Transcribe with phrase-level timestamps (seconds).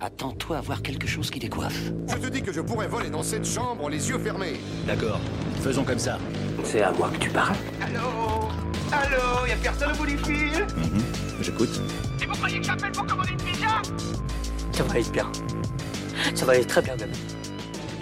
[0.00, 1.92] Attends-toi à voir quelque chose qui décoiffe.
[2.08, 4.58] Je te dis que je pourrais voler dans cette chambre les yeux fermés.
[4.86, 5.20] D'accord,
[5.62, 6.18] faisons comme ça.
[6.64, 8.48] C'est à moi que tu parles Allô
[8.92, 11.02] Allô Y'a personne au bout du fil Mhm,
[11.42, 11.80] J'écoute.
[12.22, 13.66] Et vous croyez que j'appelle pour commander une pizza?
[14.72, 15.30] Ça va aller bien.
[16.34, 17.12] Ça va aller très bien même.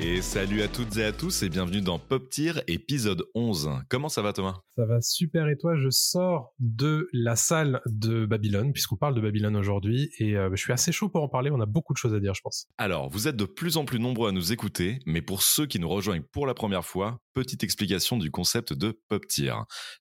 [0.01, 3.69] Et salut à toutes et à tous et bienvenue dans Pop Tier épisode 11.
[3.89, 4.61] Comment ça va Thomas?
[4.77, 5.75] Ça va super et toi?
[5.77, 10.63] Je sors de la salle de Babylone, puisqu'on parle de Babylone aujourd'hui, et euh, je
[10.63, 12.69] suis assez chaud pour en parler, on a beaucoup de choses à dire je pense.
[12.79, 15.81] Alors, vous êtes de plus en plus nombreux à nous écouter, mais pour ceux qui
[15.81, 19.55] nous rejoignent pour la première fois, petite explication du concept de Pop Tier.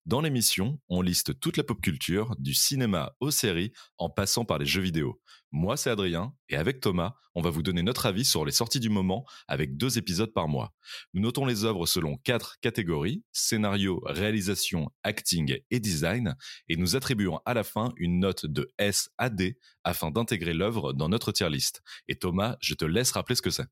[0.05, 4.59] Dans l'émission, on liste toute la pop culture, du cinéma aux séries, en passant par
[4.59, 5.19] les jeux vidéo.
[5.51, 8.79] Moi, c'est Adrien, et avec Thomas, on va vous donner notre avis sur les sorties
[8.79, 10.73] du moment avec deux épisodes par mois.
[11.13, 16.35] Nous notons les œuvres selon quatre catégories, scénario, réalisation, acting et design,
[16.67, 19.57] et nous attribuons à la fin une note de S à D
[19.87, 21.81] afin d'intégrer l'œuvre dans notre tier list.
[22.09, 23.65] Et Thomas, je te laisse rappeler ce que c'est.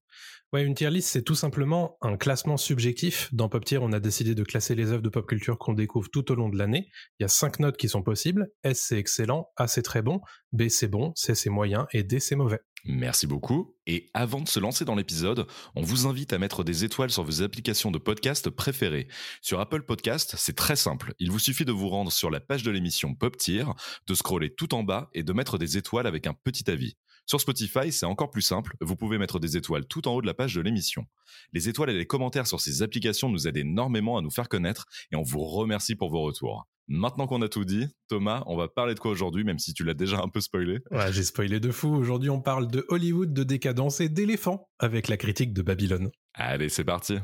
[0.53, 3.29] Ouais, une tier list, c'est tout simplement un classement subjectif.
[3.33, 6.09] Dans Pop Tier, on a décidé de classer les œuvres de pop culture qu'on découvre
[6.09, 6.89] tout au long de l'année.
[7.19, 8.47] Il y a cinq notes qui sont possibles.
[8.63, 9.49] S, c'est excellent.
[9.57, 10.21] A, c'est très bon.
[10.53, 11.11] B, c'est bon.
[11.15, 11.85] C, c'est moyen.
[11.91, 12.61] Et D, c'est mauvais.
[12.83, 13.75] Merci beaucoup.
[13.87, 17.23] Et avant de se lancer dans l'épisode, on vous invite à mettre des étoiles sur
[17.23, 19.07] vos applications de podcast préférées.
[19.41, 21.15] Sur Apple Podcast, c'est très simple.
[21.17, 23.65] Il vous suffit de vous rendre sur la page de l'émission Pop Tier,
[24.05, 26.95] de scroller tout en bas et de mettre des étoiles avec un petit avis.
[27.25, 28.75] Sur Spotify, c'est encore plus simple.
[28.81, 31.07] Vous pouvez mettre des étoiles tout en haut de la page de l'émission.
[31.53, 34.85] Les étoiles et les commentaires sur ces applications nous aident énormément à nous faire connaître
[35.11, 36.67] et on vous remercie pour vos retours.
[36.87, 39.83] Maintenant qu'on a tout dit, Thomas, on va parler de quoi aujourd'hui, même si tu
[39.83, 40.81] l'as déjà un peu spoilé?
[40.91, 41.87] Ouais, j'ai spoilé de fou.
[41.95, 46.11] Aujourd'hui, on parle de Hollywood, de décadence et d'éléphants avec la critique de Babylone.
[46.35, 47.17] Allez, c'est parti.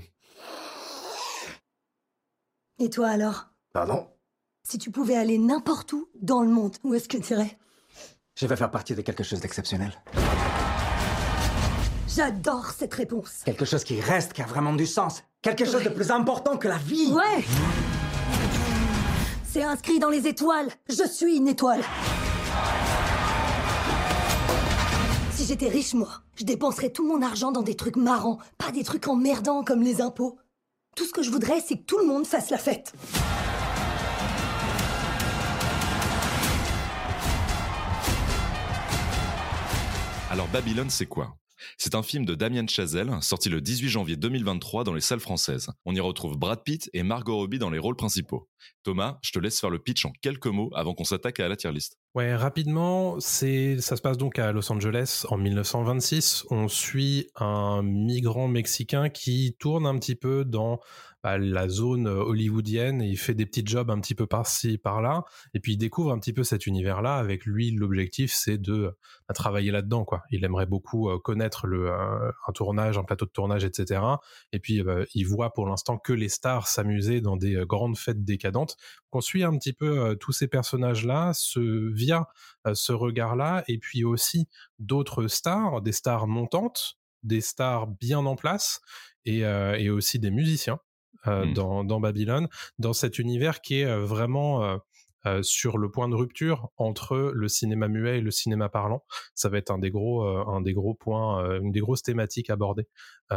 [2.80, 3.50] Et toi alors?
[3.72, 4.08] Pardon?
[4.67, 7.56] Si tu pouvais aller n'importe où dans le monde, où est-ce que tu irais?
[8.39, 9.94] Je vais faire partie de quelque chose d'exceptionnel.
[12.08, 13.44] J'adore cette réponse.
[13.45, 15.23] Quelque chose qui reste, qui a vraiment du sens.
[15.44, 17.12] Quelque chose de plus important que la vie.
[17.12, 17.44] Ouais
[19.54, 20.70] C'est inscrit dans les étoiles.
[20.88, 21.82] Je suis une étoile.
[25.34, 28.86] Si j'étais riche, moi, je dépenserais tout mon argent dans des trucs marrants, pas des
[28.86, 30.39] trucs emmerdants comme les impôts.
[30.95, 32.94] Tout ce que je voudrais, c'est que tout le monde fasse la fête.
[40.30, 41.36] Alors Babylone, c'est quoi?
[41.77, 45.70] C'est un film de Damien Chazelle, sorti le 18 janvier 2023 dans les salles françaises.
[45.86, 48.48] On y retrouve Brad Pitt et Margot Robbie dans les rôles principaux.
[48.83, 51.55] Thomas, je te laisse faire le pitch en quelques mots avant qu'on s'attaque à la
[51.55, 51.98] tier list.
[52.14, 56.45] Ouais, rapidement, c'est ça se passe donc à Los Angeles en 1926.
[56.50, 60.80] On suit un migrant mexicain qui tourne un petit peu dans
[61.23, 65.23] bah, la zone hollywoodienne et il fait des petits jobs un petit peu par-ci par-là
[65.54, 67.15] et puis il découvre un petit peu cet univers-là.
[67.15, 68.95] Avec lui, l'objectif c'est de
[69.27, 70.23] bah, travailler là-dedans quoi.
[70.32, 74.02] Il aimerait beaucoup euh, connaître euh, un tournage, un plateau de tournage, etc.
[74.52, 77.98] Et puis bah, il voit pour l'instant que les stars s'amuser dans des euh, grandes
[77.98, 78.77] fêtes décadentes.
[79.14, 82.27] On suit un petit peu euh, tous ces personnages-là via
[82.67, 84.48] euh, ce regard-là, et puis aussi
[84.80, 88.82] d'autres stars, des stars montantes, des stars bien en place,
[89.27, 90.80] euh, et aussi des musiciens
[91.27, 91.54] euh, Mm.
[91.54, 92.48] dans, dans Babylone,
[92.80, 94.80] dans cet univers qui est euh, vraiment
[95.27, 99.04] euh, sur le point de rupture entre le cinéma muet et le cinéma parlant.
[99.36, 102.02] Ça va être un des gros, euh, un des gros points, euh, une des grosses
[102.02, 102.87] thématiques abordées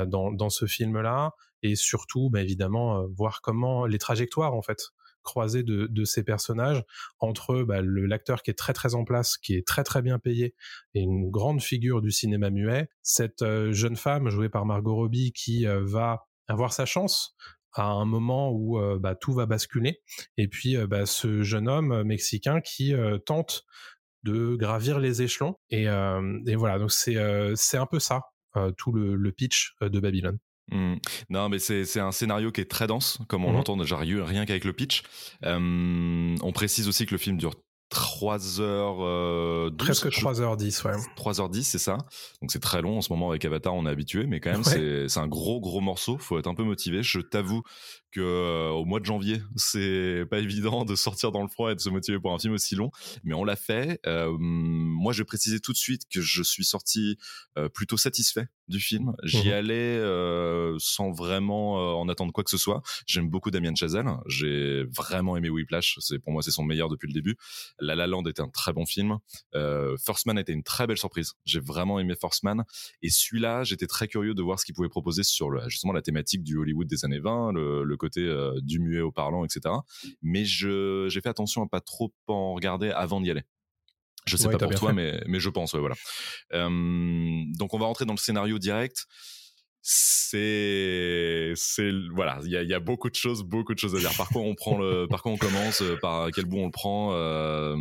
[0.06, 4.88] dans, dans ce film-là, et surtout, bah, évidemment, voir comment les trajectoires en fait
[5.22, 6.82] croisées de, de ces personnages
[7.20, 10.54] entre bah, l'acteur qui est très très en place, qui est très très bien payé
[10.94, 15.64] et une grande figure du cinéma muet, cette jeune femme jouée par Margot Robbie qui
[15.66, 17.36] va avoir sa chance
[17.74, 20.00] à un moment où euh, bah, tout va basculer
[20.36, 23.64] et puis euh, bah, ce jeune homme mexicain qui euh, tente
[24.22, 27.16] de gravir les échelons et, et voilà donc c'est
[27.56, 28.22] c'est un peu ça
[28.78, 30.38] tout le, le pitch de Babylone.
[30.70, 30.94] Hmm.
[31.28, 33.54] Non, mais c'est un scénario qui est très dense, comme on Mhm.
[33.56, 35.02] l'entend déjà rien rien qu'avec le pitch.
[35.44, 37.52] Euh, on précise aussi que le film dure
[37.94, 40.92] 3 heures euh, 12, Presque je- 3h10 ouais.
[41.16, 41.96] 3h10, c'est ça.
[42.42, 44.60] Donc c'est très long en ce moment avec Avatar, on est habitué, mais quand même
[44.60, 44.64] Ouais.
[44.64, 46.18] c'est c'est un gros gros morceau.
[46.18, 47.02] Faut être un peu motivé.
[47.02, 47.62] Je t'avoue
[48.14, 51.74] que euh, au mois de janvier, c'est pas évident de sortir dans le froid et
[51.74, 52.90] de se motiver pour un film aussi long,
[53.24, 54.00] mais on l'a fait.
[54.06, 57.18] Euh, moi, je vais préciser tout de suite que je suis sorti
[57.58, 59.14] euh, plutôt satisfait du film.
[59.24, 59.52] J'y Mhm.
[59.52, 59.98] allais
[60.78, 62.82] sans vraiment en attendre quoi que ce soit.
[63.06, 64.06] J'aime beaucoup Damien Chazelle.
[64.26, 65.98] J'ai vraiment aimé Whiplash.
[66.00, 67.36] C'est pour moi c'est son meilleur depuis le début.
[67.78, 69.18] La La Land était un très bon film.
[69.54, 71.34] Euh, First Man était une très belle surprise.
[71.44, 72.64] J'ai vraiment aimé First Man.
[73.02, 76.02] Et celui-là, j'étais très curieux de voir ce qu'il pouvait proposer sur le, justement la
[76.02, 79.74] thématique du Hollywood des années 20, le, le côté euh, du muet au parlant, etc.
[80.22, 83.42] Mais je, j'ai fait attention à pas trop en regarder avant d'y aller.
[84.26, 84.94] Je sais Ouais, pas pour toi, fait.
[84.94, 85.96] mais, mais je pense, ouais, voilà.
[86.54, 86.68] Euh,
[87.58, 89.06] donc on va rentrer dans le scénario direct.
[89.86, 93.94] C'est, c'est, voilà, il y a, il y a beaucoup de choses, beaucoup de choses
[93.94, 94.12] à dire.
[94.16, 96.70] Par quoi on prend le, par quoi on commence, euh, par quel bout on le
[96.70, 97.10] prend.
[97.12, 97.76] euh,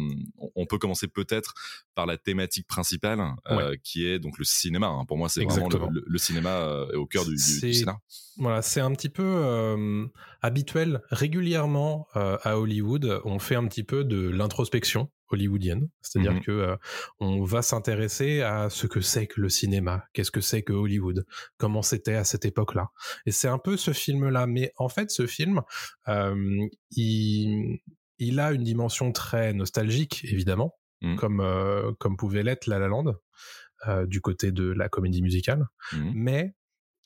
[0.55, 1.53] on- peut commencer peut-être
[1.95, 4.87] par la thématique principale, euh, qui est donc le cinéma.
[4.87, 5.05] hein.
[5.05, 5.89] Pour moi, c'est vraiment Exactement.
[5.91, 7.37] le, le- le cinéma euh, au cœur du, du,
[7.73, 7.99] scénar.
[8.37, 10.09] Voilà, c'est un petit peu
[10.41, 11.01] habituel.
[11.09, 16.41] Régulièrement à Hollywood, on fait un petit peu de l'introspection hollywoodienne, c'est-à-dire Mhm.
[16.41, 16.75] que euh,
[17.19, 21.25] on va s'intéresser à ce que c'est que le cinéma, qu'est-ce que c'est que Hollywood,
[21.57, 22.89] comment c'était à cette époque-là?
[23.25, 24.47] Et c'est un peu ce film-là.
[24.47, 25.61] Mais en fait, ce film,
[26.07, 27.79] euh, il,
[28.19, 31.15] il a une dimension très nostalgique, évidemment, Mhm.
[31.17, 33.15] comme euh, comme pouvait l'être La La Land
[34.07, 36.11] du côté de la comédie musicale, Mhm.
[36.15, 36.53] mais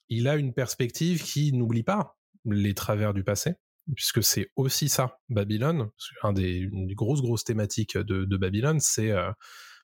[0.10, 2.16] il a une perspective qui n'oublie pas
[2.46, 3.56] les travers du passé,
[3.96, 5.90] puisque c'est aussi ça, Babylone.
[6.24, 9.32] Un des, une des grosses, grosses thématiques de, de Babylone, c'est euh,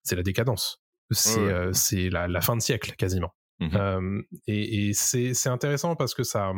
[0.04, 0.84] c'est la décadence.
[1.12, 1.52] C'est Ouais, ouais.
[1.54, 3.34] euh, c'est la, la fin de siècle, quasiment.
[3.62, 6.52] Euh, et et c'est intéressant parce que ça,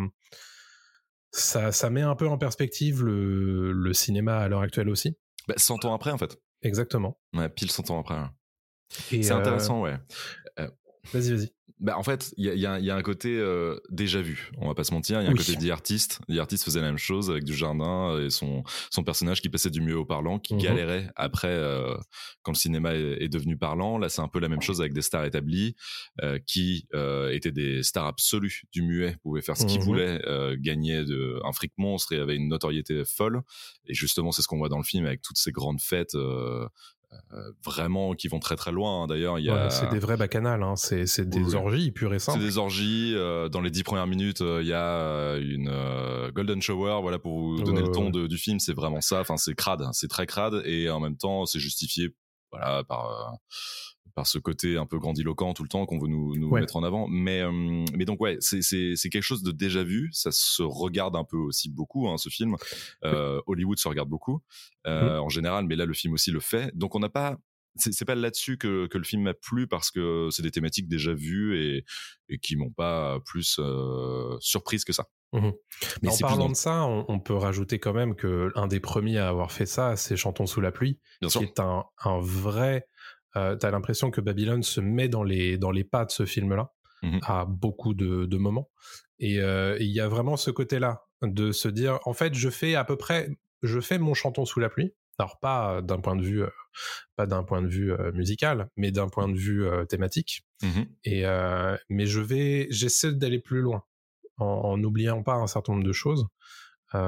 [1.31, 5.15] ça, ça met un peu en perspective le, le cinéma à l'heure actuelle aussi.
[5.47, 6.37] Bah, 100 ans après, en fait.
[6.63, 7.19] Exactement.
[7.33, 8.17] Ouais, pile 100 ans après.
[9.11, 9.97] Et, C'est euh, intéressant, ouais.
[11.13, 11.51] Vas-y, vas-y.
[11.81, 13.77] Bah, en fait, il y a, il y a- il y a un côté euh,
[13.89, 14.49] déjà vu.
[14.59, 15.19] On va pas se mentir.
[15.19, 15.37] Il y a un Oui.
[15.45, 16.21] côté The Artist.
[16.29, 19.69] The Artist faisait la même chose avec du jardin et son, son personnage qui passait
[19.69, 20.61] du mieux au parlant, qui Mhm.
[20.61, 21.93] galérait après euh,
[22.43, 23.97] quand le cinéma est, est devenu parlant.
[23.97, 25.75] Là, c'est un peu la même chose avec des stars établies
[26.23, 26.87] euh, qui
[27.31, 29.85] étaient des stars absolues du muet, pouvaient faire ce qu'ils Mhm.
[29.85, 30.21] voulaient,
[30.59, 33.41] gagner de, un fric monstre et avaient une notoriété folle.
[33.85, 36.15] Et justement, c'est ce qu'on voit dans le film avec toutes ces grandes fêtes.
[37.33, 39.07] Euh, vraiment qui vont très très loin hein.
[39.07, 40.75] d'ailleurs il y a Ouais, c'est des vrais bacchanales, hein.
[40.75, 42.39] c'est c'est des Oui, orgies pures et c'est simples.
[42.43, 43.13] des orgies.
[43.15, 46.99] euh, dans les dix premières minutes, euh, il y a une euh, golden shower.
[47.01, 48.11] Voilà pour vous donner Ouais, le ton ouais.
[48.11, 49.19] de- du film, c'est vraiment ça.
[49.21, 49.91] Enfin, c'est crade, hein.
[49.93, 52.09] c'est très crade et en même temps, c'est justifié.
[52.51, 53.33] Voilà par
[54.15, 56.61] par ce côté un peu grandiloquent tout le temps qu'on veut nous, nous Ouais.
[56.61, 57.07] mettre en avant.
[57.09, 57.51] Mais euh,
[57.93, 60.09] mais donc ouais, c'est c'est c'est quelque chose de déjà vu.
[60.13, 62.55] Ça se regarde un peu aussi beaucoup hein, ce film.
[63.03, 64.41] Euh, Hollywood se regarde beaucoup
[64.87, 66.71] euh, en général, mais là le film aussi le fait.
[66.75, 67.37] Donc on n'a pas
[67.77, 70.87] c'est c'est pas là-dessus que, que le film m'a plu parce que c'est des thématiques
[70.87, 71.83] déjà vues et,
[72.29, 73.59] et qui m'ont pas plus
[74.39, 75.07] surprise que ça.
[75.33, 75.51] Mhm.
[76.01, 79.17] Mais en parlant de ça, on, on peut rajouter quand même que un des premiers
[79.17, 81.41] à avoir fait ça, c'est Chantons sous la pluie, Bien qui sûr.
[81.41, 82.87] est un, un vrai.
[83.37, 86.71] Euh, T'as l'impression que Babylone se met dans les dans les pas de ce film-là
[87.03, 87.19] Mhm.
[87.23, 88.71] à beaucoup de, de moments,
[89.19, 92.73] et euh, il y a vraiment ce côté-là de se dire, en fait, je fais
[92.75, 93.29] à peu près,
[93.61, 94.93] je fais mon Chantons sous la pluie.
[95.19, 96.49] Alors pas d'un point de vue, euh,
[97.15, 100.45] pas d'un point de vue euh, musical, mais d'un point de vue thématique.
[100.63, 100.85] Mhm.
[101.03, 101.23] Et
[101.89, 103.83] mais je vais, j'essaie d'aller plus loin
[104.37, 106.27] en n'oubliant pas un certain nombre de choses.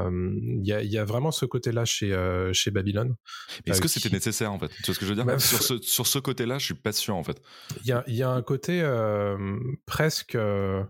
[0.09, 3.15] Il y, a, il y a vraiment ce côté-là chez euh, chez Babylone.
[3.65, 4.69] Est-ce Euh, que c'était nécessaire en fait?
[4.69, 5.25] Tu vois ce que je veux dire?
[5.25, 7.41] Bah, Sur ce, sur ce côté-là, je suis pas sûr en fait.
[7.81, 8.81] Il y a, y a un côté
[9.85, 10.83] presque, euh,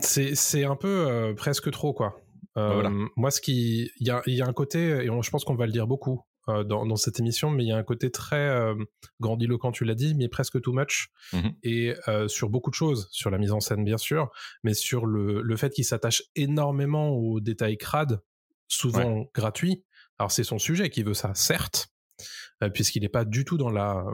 [0.00, 2.16] c'est c'est un peu presque trop quoi.
[2.56, 2.90] Euh, Bah, voilà.
[3.16, 5.54] Moi, ce qui, il y a, y a un côté, et on- je pense qu'on
[5.54, 8.10] va le dire beaucoup euh, dans, dans cette émission, mais il y a un côté
[8.10, 8.74] très euh,
[9.20, 11.10] grandiloquent, tu l'as dit, mais presque too much.
[11.32, 11.52] Mhm.
[11.62, 11.94] Et
[12.26, 14.30] sur beaucoup de choses, sur la mise en scène bien sûr,
[14.64, 18.20] mais sur le, le fait qu'il s'attache énormément aux détails crades,
[18.70, 19.84] souvent gratuits.
[20.18, 21.88] Alors c'est son sujet qui veut ça, certes,
[22.62, 24.04] euh, puisqu'il n'est pas du tout dans la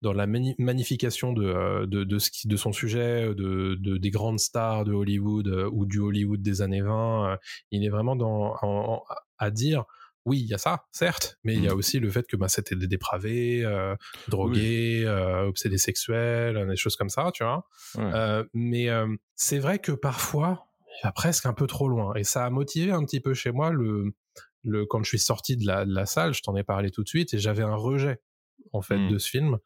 [0.00, 4.38] dans la magnification de, de, de, ce qui, de son sujet, de, de, des grandes
[4.38, 7.32] stars de Hollywood ou du Hollywood des années 20.
[7.32, 7.36] euh,
[7.72, 9.04] il est vraiment dans, en- en-
[9.38, 9.84] à dire,
[10.24, 11.78] oui, il y a ça, certes, mais il y a Mhm.
[11.78, 13.96] aussi le fait que bah, c'était des dépravés, euh,
[14.28, 17.66] drogués, euh, obsédés sexuels, des choses comme ça, tu vois?
[17.94, 18.14] Ouais.
[18.14, 18.88] Euh, mais
[19.34, 20.67] c'est vrai que parfois,
[21.02, 22.14] il va presque un peu trop loin.
[22.14, 24.12] Et ça a motivé un petit peu chez moi le,
[24.64, 27.02] le quand je suis sorti de la, de la salle, je t'en ai parlé tout
[27.02, 28.20] de suite, et j'avais un rejet
[28.72, 29.10] en fait Mm.
[29.12, 29.58] de ce film.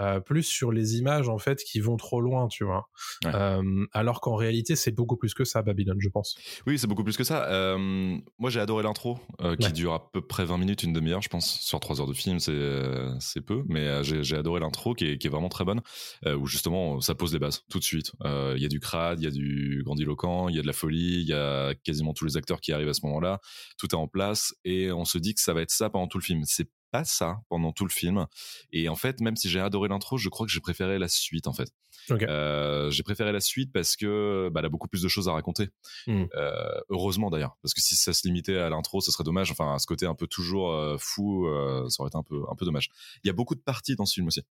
[0.00, 2.88] Euh, plus sur les images en fait qui vont trop loin, tu vois.
[3.24, 3.30] Ouais.
[3.34, 6.36] Euh, alors qu'en réalité, c'est beaucoup plus que ça, Babylone, je pense.
[6.66, 7.48] Oui, c'est beaucoup plus que ça.
[7.50, 9.18] Euh, moi, j'ai adoré l'intro,
[9.58, 9.72] qui Ouais.
[9.72, 11.60] dure à peu près 20 minutes, une demi-heure, je pense.
[11.60, 15.30] Sur 3 heures de film, c'est peu, mais j'ai adoré l'intro, qui est, qui est
[15.30, 15.80] vraiment très bonne,
[16.26, 18.12] où justement, ça pose les bases tout de suite.
[18.24, 20.72] Il y a du crade, il y a du grandiloquent, il y a de la
[20.72, 23.40] folie, il y a quasiment tous les acteurs qui arrivent à ce moment-là.
[23.78, 26.18] Tout est en place, et on se dit que ça va être ça pendant tout
[26.18, 26.42] le film.
[26.44, 28.26] C'est pas ça pendant tout le film.
[28.72, 31.46] Et en fait, même si j'ai adoré l'intro, je crois que j'ai préféré la suite,
[31.46, 31.72] en fait.
[32.10, 35.32] Euh, j'ai préféré la suite parce que bah, elle a beaucoup plus de choses à
[35.32, 35.68] raconter.
[36.06, 36.24] Mm.
[36.34, 39.50] Euh, heureusement d'ailleurs, parce que si ça se limitait à l'intro, ce serait dommage.
[39.50, 41.46] Enfin, à ce côté un peu toujours euh, fou,
[41.88, 42.90] ça aurait été un peu un peu dommage.
[43.24, 44.42] Il y a beaucoup de parties dans ce film aussi.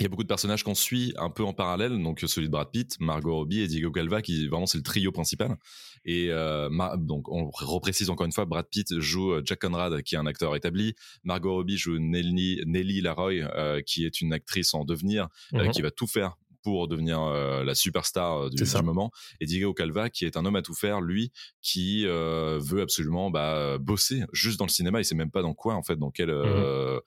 [0.00, 2.52] Il y a beaucoup de personnages qu'on suit un peu en parallèle, donc celui de
[2.52, 5.56] Brad Pitt, Margot Robbie et Diego Calva, qui vraiment c'est le trio principal.
[6.04, 10.16] Et euh, donc on reprécise encore une fois, Brad Pitt joue euh, Jack Conrad, qui
[10.16, 10.94] est un acteur établi.
[11.22, 15.70] Margot Robbie joue Nelly, Nelly Laroy, euh, qui est une actrice en devenir, euh, Mhm.
[15.70, 19.12] qui va tout faire pour devenir euh, la superstar euh, du, du moment.
[19.40, 21.30] Et Diego Calva, qui est un homme à tout faire, lui,
[21.62, 25.00] qui euh, veut absolument bah, bosser juste dans le cinéma.
[25.00, 27.00] Il sait même pas dans quoi, en fait, dans quel euh,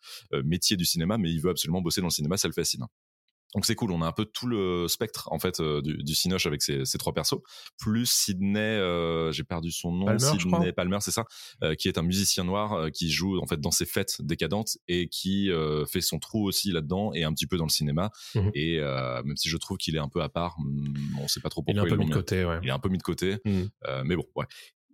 [0.46, 2.38] métier du cinéma, mais il veut absolument bosser dans le cinéma.
[2.38, 2.86] Ça le fascine.
[3.56, 6.16] Donc c'est cool, on a un peu tout le spectre en fait euh, du, du
[6.16, 7.40] Cinoche avec ces, trois persos,
[7.80, 10.20] plus Sidney, euh, j'ai perdu son nom, Palmer.
[10.40, 11.24] Sidney Palmer, c'est ça,
[11.64, 15.08] euh, qui est un musicien noir qui joue en fait dans ses fêtes décadentes et
[15.08, 15.50] qui
[15.90, 18.12] fait son trou aussi là-dedans et un petit peu dans le cinéma.
[18.36, 18.52] Mhm.
[18.54, 18.80] Et
[19.24, 21.64] même si je trouve qu'il est un peu à part, hum, on sait pas trop
[21.68, 22.60] Il est pourquoi un peu mis de côté, ouais.
[22.64, 23.38] il est un peu mis de côté.
[24.04, 24.46] Mais bon, ouais.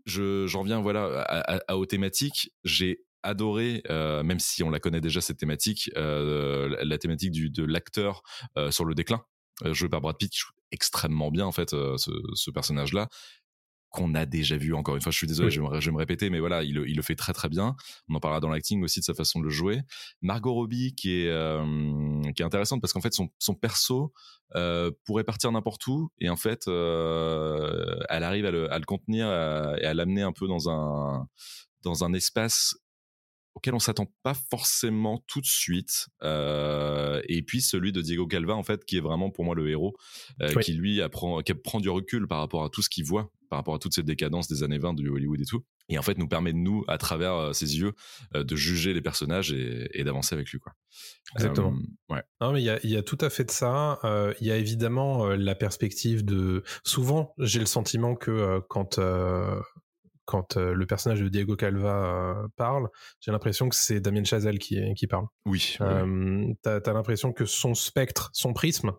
[0.06, 2.52] Je, j'en reviens voilà à, à- à- aux thématiques.
[2.66, 7.50] J'ai adoré, euh, même si on la connaît déjà cette thématique, euh, la, thématique du,
[7.50, 8.22] de l'acteur
[8.58, 9.24] euh, sur le déclin,
[9.72, 11.96] joué par Brad Pitt, qui joue extrêmement bien en fait ce,
[12.34, 13.08] ce personnage-là
[13.90, 15.12] qu'on a déjà vu encore une fois.
[15.12, 15.54] Je suis désolé Oui.
[15.54, 17.32] je, vais me, je vais me répéter mais voilà il, le- il le fait très
[17.32, 17.76] très bien.
[18.10, 19.82] On en parlera dans l'acting aussi de sa façon de le jouer.
[20.24, 24.12] Margot Robbie qui est euh, qui est intéressante parce qu'en fait son, son perso
[24.56, 28.86] euh, pourrait partir n'importe où et en fait euh, elle arrive à le, à le
[28.86, 31.28] contenir à- et à l'amener un peu dans un
[31.84, 32.76] dans un espace
[33.56, 38.56] auquel on s'attend pas forcément tout de suite euh, et puis celui de Diego Calva
[38.56, 39.94] en fait qui est vraiment pour moi le héros
[40.42, 40.64] euh, Oui.
[40.64, 43.60] qui lui apprend qui prend du recul par rapport à tout ce qu'il voit par
[43.60, 46.18] rapport à toute cette décadence des années 20 du Hollywood et tout et en fait
[46.18, 47.94] nous permet de nous à travers euh, ses yeux
[48.34, 50.74] de juger les personnages et, et d'avancer avec lui quoi
[51.36, 51.74] Exactement.
[52.10, 54.00] Ouais Non, mais il y a, y a tout à fait de ça.
[54.40, 56.64] Il y a évidemment la perspective de.
[56.84, 59.00] Souvent, j'ai le sentiment que quand
[60.26, 62.06] quand euh, le personnage de Diego Calva
[62.44, 62.88] euh, parle,
[63.20, 65.26] j'ai l'impression que c'est Damien Chazelle qui qui parle.
[65.46, 65.86] oui, oui.
[65.88, 68.92] Euh, T'as as, l'impression que son spectre, son prisme,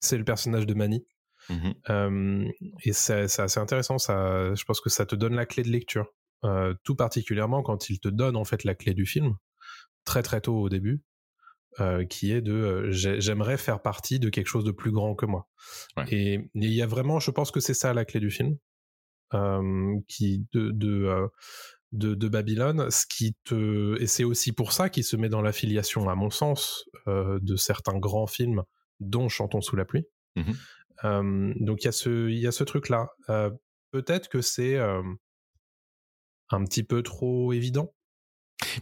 [0.00, 1.06] c'est le personnage de Manny.
[1.48, 1.74] Mhm.
[1.90, 2.48] Euh,
[2.84, 3.98] et c'est assez intéressant.
[3.98, 6.06] Ça, je pense que ça te donne la clé de lecture,
[6.44, 9.34] Euh, tout particulièrement quand il te donne en fait la clé du film
[10.04, 11.02] très très tôt au début,
[11.80, 15.14] euh, qui est de euh, j'ai- j'aimerais faire partie de quelque chose de plus grand
[15.14, 15.48] que moi.
[15.96, 16.04] Ouais.
[16.10, 18.56] Et il y a vraiment, je pense que c'est ça la clé du film, euh,
[20.08, 21.28] qui de de,
[21.92, 25.42] de de Babylone, ce qui te et c'est aussi pour ça qu'il se met dans
[25.42, 28.62] l'affiliation, à mon sens, euh, de certains grands films,
[29.00, 30.06] dont Chantons sous la pluie.
[31.04, 33.08] Euh, donc il y a ce il y a ce truc là.
[33.92, 37.94] Peut-être que c'est un petit peu trop évident.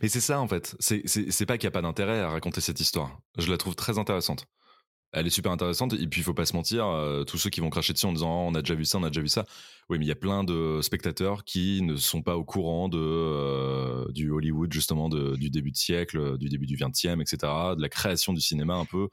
[0.02, 0.76] Mais c'est ça en fait.
[0.80, 3.20] C'est pas qu'il y a pas d'intérêt à raconter cette histoire.
[3.38, 4.46] Je la trouve très intéressante.
[5.14, 7.61] Elle est super intéressante et puis il faut pas se mentir, euh, tous ceux qui
[7.61, 9.28] vont cracher dessus en disant Oh, on a déjà vu ça, on a déjà vu
[9.28, 9.47] ça.
[9.88, 12.99] Oui, mais il y a plein de spectateurs qui ne sont pas au courant de
[12.99, 17.37] euh, du Hollywood justement de- du début de siècle, du début du 20e, etc.
[17.76, 19.09] De la création du cinéma un peu,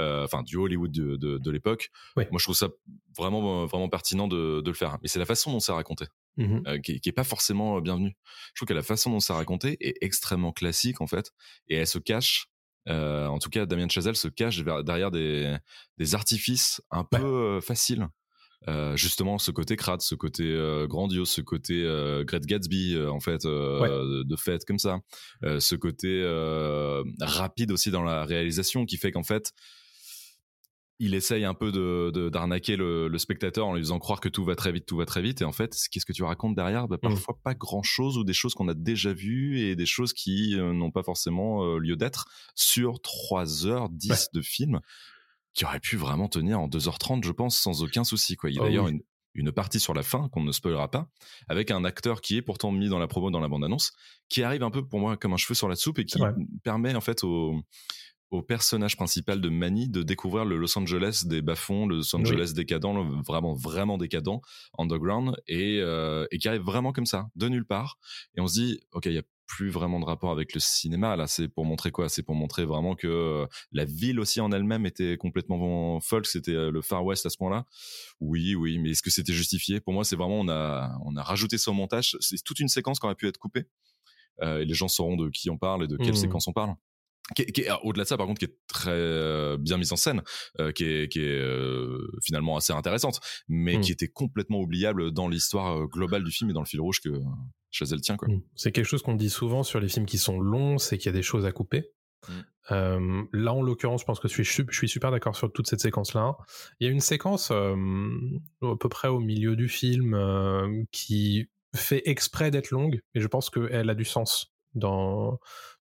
[0.00, 1.90] euh, enfin du Hollywood de, de, de l'époque.
[2.30, 2.68] Moi, je trouve ça
[3.16, 4.98] vraiment vraiment pertinent de, de le faire.
[5.02, 6.06] Mais c'est la façon dont c'est raconté
[6.38, 6.62] Mhm.
[6.66, 8.16] euh, qui, qui est pas forcément bienvenue.
[8.54, 11.30] Je trouve que la façon dont c'est raconté est extrêmement classique en fait,
[11.68, 12.46] et elle se cache.
[12.88, 15.56] Euh, en tout cas, Damien Chazelle se cache derrière des,
[15.98, 18.08] des artifices un peu euh, faciles.
[18.68, 21.82] Euh, justement, ce côté crade, ce côté euh, grandiose, ce côté
[22.24, 23.88] Great Gatsby, en fait, Ouais.
[23.88, 25.00] de, de fait comme ça.
[25.42, 26.22] Ce côté
[27.20, 29.52] rapide aussi dans la réalisation qui fait qu'en fait,
[31.04, 34.44] il essaye un peu de d'arnaquer le, le spectateur en lui faisant croire que tout
[34.44, 35.42] va très vite, tout va très vite.
[35.42, 38.54] Et en fait, qu'est-ce que tu racontes derrière bah, Parfois pas grand-chose ou des choses
[38.54, 42.26] qu'on a déjà vues et des choses qui euh, n'ont pas forcément euh, lieu d'être
[42.54, 44.16] sur 3h10 Ouais.
[44.32, 44.80] de film
[45.54, 48.36] qui aurait pu vraiment tenir en 2h30, je pense, sans aucun souci.
[48.36, 48.50] Quoi.
[48.50, 48.92] Il y a Oh d'ailleurs oui.
[48.92, 49.02] une,
[49.34, 51.08] une partie sur la fin qu'on ne spoilera pas,
[51.48, 53.92] avec un acteur qui est pourtant mis dans la promo, dans la bande-annonce,
[54.30, 56.18] qui arrive un peu pour moi comme un cheveu sur la soupe et qui
[56.64, 57.60] permet en fait au,
[58.32, 62.52] au personnage principal de Manny de découvrir le Los Angeles des bas-fonds, le Los Angeles
[62.54, 64.40] décadent, le vraiment vraiment décadent,
[64.78, 67.98] underground, et, euh, et qui arrive vraiment comme ça, de nulle part.
[68.34, 71.14] Et on se dit, ok, il y a plus vraiment de rapport avec le cinéma
[71.14, 72.08] là c'est pour montrer quoi?
[72.08, 76.54] C'est pour montrer vraiment que euh, la ville aussi en elle-même était complètement folle c'était
[76.54, 77.66] euh, le Far West à ce point-là.
[78.20, 79.80] Oui oui mais est-ce que c'était justifié?
[79.80, 82.16] Pour moi c'est vraiment on a on a rajouté ça au montage.
[82.20, 83.66] C'est toute une séquence qui aurait pu être coupée.
[84.42, 86.14] Euh, et les gens sauront de qui on parle et de quelle Mhm.
[86.14, 86.74] séquence on parle
[87.36, 89.78] qui est- qui est- alors, au-delà de ça par contre qui est très euh, bien
[89.78, 90.22] mise en scène
[90.60, 93.80] euh, qui est, qui est euh, finalement assez intéressante mais Mhm.
[93.82, 97.10] qui était complètement oubliable dans l'histoire globale du film et dans le fil rouge que
[97.70, 98.42] Chazelle tient quoi Mm.
[98.54, 101.14] C'est quelque chose qu'on dit souvent sur les films qui sont longs, c'est qu'il y
[101.14, 101.90] a des choses à couper.
[102.28, 102.32] Mm.
[102.70, 105.66] Euh, là, en l'occurrence, je pense que je suis, je suis super d'accord sur toute
[105.68, 106.36] cette séquence-là.
[106.80, 107.74] Il y a une séquence à
[108.78, 110.16] peu près au milieu du film
[110.92, 115.38] qui fait exprès d'être longue, et je pense qu'elle a du sens dans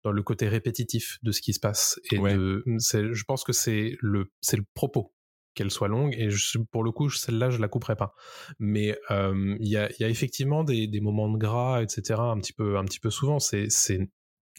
[0.05, 2.35] dans le côté répétitif de ce qui se passe et Ouais.
[2.35, 4.31] de, c'est, je pense que c'est le
[4.75, 5.13] propos
[5.55, 8.13] qu'elle soit longue et je, pour le coup celle-là je la couperai pas
[8.61, 12.21] mais euh, il y, a, il y a effectivement des, des moments de gras etc
[12.21, 13.67] un petit peu un petit peu souvent c'est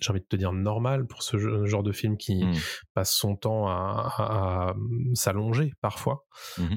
[0.01, 2.53] j'ai envie de te dire normal pour ce ge- genre de film qui Mm.
[2.93, 4.75] passe son temps à, à- à
[5.13, 6.25] s'allonger parfois.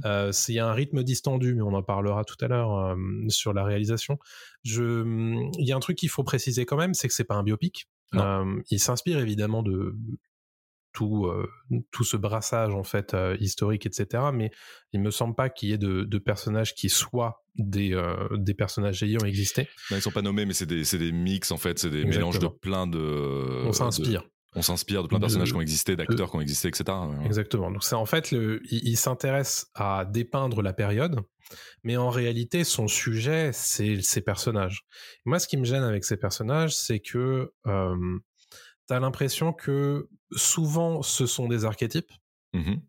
[0.05, 2.97] Euh, Il y a un rythme distendu, mais on en parlera tout à l'heure euh,
[3.29, 4.19] sur la réalisation.
[4.65, 7.43] Il y a un truc qu'il faut préciser quand même, c'est que c'est pas un
[7.45, 7.87] biopic.
[8.15, 9.97] Euh, il s'inspire évidemment de
[10.93, 11.49] tout, euh,
[11.91, 14.25] tout ce brassage en fait euh, historique, etc.
[14.35, 14.51] Mais
[14.93, 17.99] il me semble pas qu'il y ait de, de personnages qui soient des,
[18.33, 19.69] des personnages ayant existé.
[19.91, 22.19] Non, ils sont pas nommés, mais c'est des, des mix en fait, c'est des Exactement.
[22.31, 23.63] mélanges de plein de.
[23.67, 24.25] on s'inspire.
[24.55, 26.85] On s'inspire de plein de De- personnages qui ont existé, d'acteurs qui ont existé, etc.
[27.25, 27.71] Exactement.
[27.71, 31.21] Donc c'est en fait, le, il, il s'intéresse à dépeindre la période,
[31.85, 34.83] mais en réalité, son sujet, c'est ses personnages.
[35.25, 38.19] Moi, ce qui me gêne avec ces personnages, c'est que euh,
[38.87, 42.13] t'as l'impression que souvent, ce sont des archétypes
[42.55, 42.83] Mhm.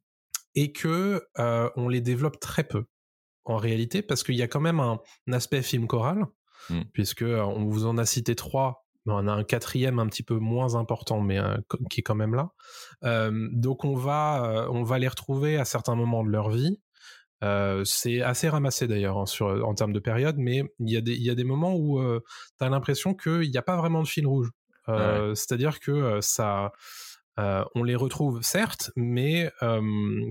[0.56, 2.84] et que euh, on les développe très peu
[3.46, 6.26] en réalité, parce qu'il y a quand même un, un aspect film choral,
[6.70, 6.82] Mm.
[6.94, 8.83] puisque euh, on vous en a cité trois.
[9.06, 11.58] Mais On a un quatrième un petit peu moins important, mais euh,
[11.90, 12.52] qui est quand même là.
[13.04, 16.80] Euh, donc on va, euh, on va les retrouver à certains moments de leur vie.
[17.84, 21.14] C'est assez ramassé d'ailleurs hein, sur en termes de période, mais il y a des
[21.14, 24.08] il y a des moments où tu as l'impression qu'il n'y a pas vraiment de
[24.08, 24.50] fil rouge.
[24.88, 26.72] Euh, C'est-à-dire que ça,
[27.40, 29.82] euh, on les retrouve certes, mais euh,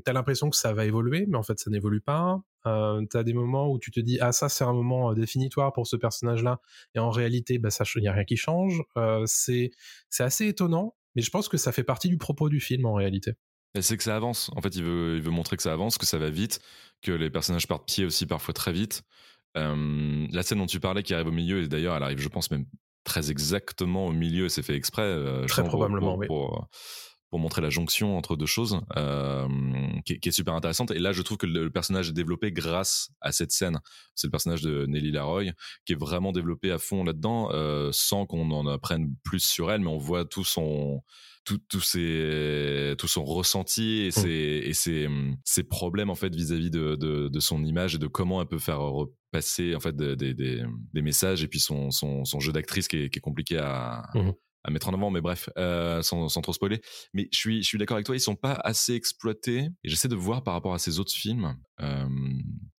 [0.04, 2.38] tu as l'impression que ça va évoluer, mais en fait ça n'évolue pas.
[2.66, 5.14] Euh, tu as des moments où tu te dis ah ça c'est un moment euh,
[5.14, 6.60] définitoire pour ce personnage-là,
[6.94, 8.82] et en réalité bah ça il y a rien qui change.
[8.96, 9.70] Euh, c'est
[10.10, 12.94] c'est assez étonnant, mais je pense que ça fait partie du propos du film en
[12.94, 13.32] réalité.
[13.74, 14.50] Et C'est que ça avance.
[14.54, 16.60] En fait, il veut, il veut montrer que ça avance, que ça va vite,
[17.00, 19.02] que les personnages partent pied aussi parfois très vite.
[19.56, 22.28] Euh, la scène dont tu parlais qui arrive au milieu, et d'ailleurs elle arrive, je
[22.28, 22.66] pense, même
[23.04, 25.02] très exactement au milieu, et c'est fait exprès.
[25.02, 26.26] euh, Très probablement, pour, oui.
[26.26, 26.68] pour,
[27.32, 29.48] pour montrer la jonction entre deux choses, euh,
[30.04, 30.90] qui, est- qui est super intéressante.
[30.90, 33.80] Et là, je trouve que le, le personnage est développé grâce à cette scène.
[34.14, 35.44] C'est le personnage de Nelly Laroy
[35.86, 39.80] qui est vraiment développé à fond là-dedans, euh, sans qu'on en apprenne plus sur elle,
[39.80, 41.00] mais on voit tout son
[41.44, 44.12] tout, tout, ses, tout son ressenti et, Mm.
[44.12, 45.08] ses, et ses,
[45.44, 48.58] ses problèmes en fait vis-à-vis de, de, de son image et de comment elle peut
[48.60, 52.86] faire repasser en fait des, des, des, messages et puis son, son, son jeu d'actrice
[52.86, 54.32] qui est, qui est compliqué à, Mhm.
[54.64, 56.80] À mettre en avant mais bref euh, sans, sans trop spoiler
[57.14, 60.08] mais je suis, je suis d'accord avec toi ils sont pas assez exploités et j'essaie
[60.08, 62.06] de voir par rapport à ces autres films euh,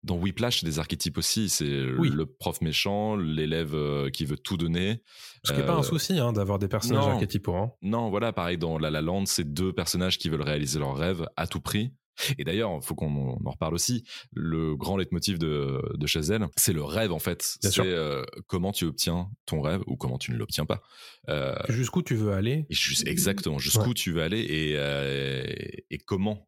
[0.05, 2.11] dans Whiplash des archétypes aussi c'est Oui.
[2.11, 5.03] le prof méchant l'élève euh, qui veut tout donner
[5.45, 7.13] Ce qui n'est pas Euh, un souci hein, d'avoir des personnages non.
[7.13, 7.55] archétypaux.
[7.55, 7.73] Hein.
[7.83, 11.27] non, voilà, pareil dans La La Land, c'est deux personnages qui veulent réaliser leur rêve
[11.37, 11.93] à tout prix.
[12.39, 14.05] Et d'ailleurs, il faut qu'on en reparle aussi.
[14.33, 17.57] Le grand leitmotiv de, de Chazelle, c'est le rêve en fait.
[17.61, 20.83] C'est euh, comment tu obtiens ton rêve ou comment tu ne l'obtiens pas.
[21.29, 25.45] Euh, Jusqu'où tu veux aller et juste, exactement, jusqu'où tu veux aller et, euh,
[25.91, 26.47] et comment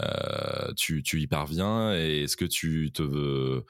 [0.00, 3.64] euh, tu, tu y parviens et est-ce que tu te veux,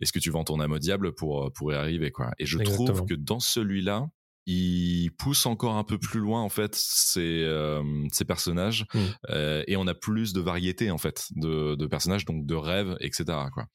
[0.00, 2.32] est-ce que tu vends ton âme au diable pour, pour y arriver quoi.
[2.38, 2.86] Et je Exactement.
[2.92, 4.08] trouve que dans celui-là,
[4.50, 7.82] il pousse encore un peu plus loin en fait ces, euh,
[8.26, 8.98] personnages Mm.
[9.30, 12.96] euh, et on a plus de variété en fait de, de personnages donc de rêves
[13.00, 13.66] etc quoi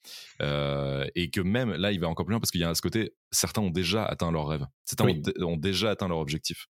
[0.42, 2.82] Euh, et que même là il va encore plus loin parce qu'il y a ce
[2.82, 5.18] côté certains ont déjà atteint leur rêve certains Oui.
[5.18, 6.66] ont, dé- ont déjà atteint leur objectif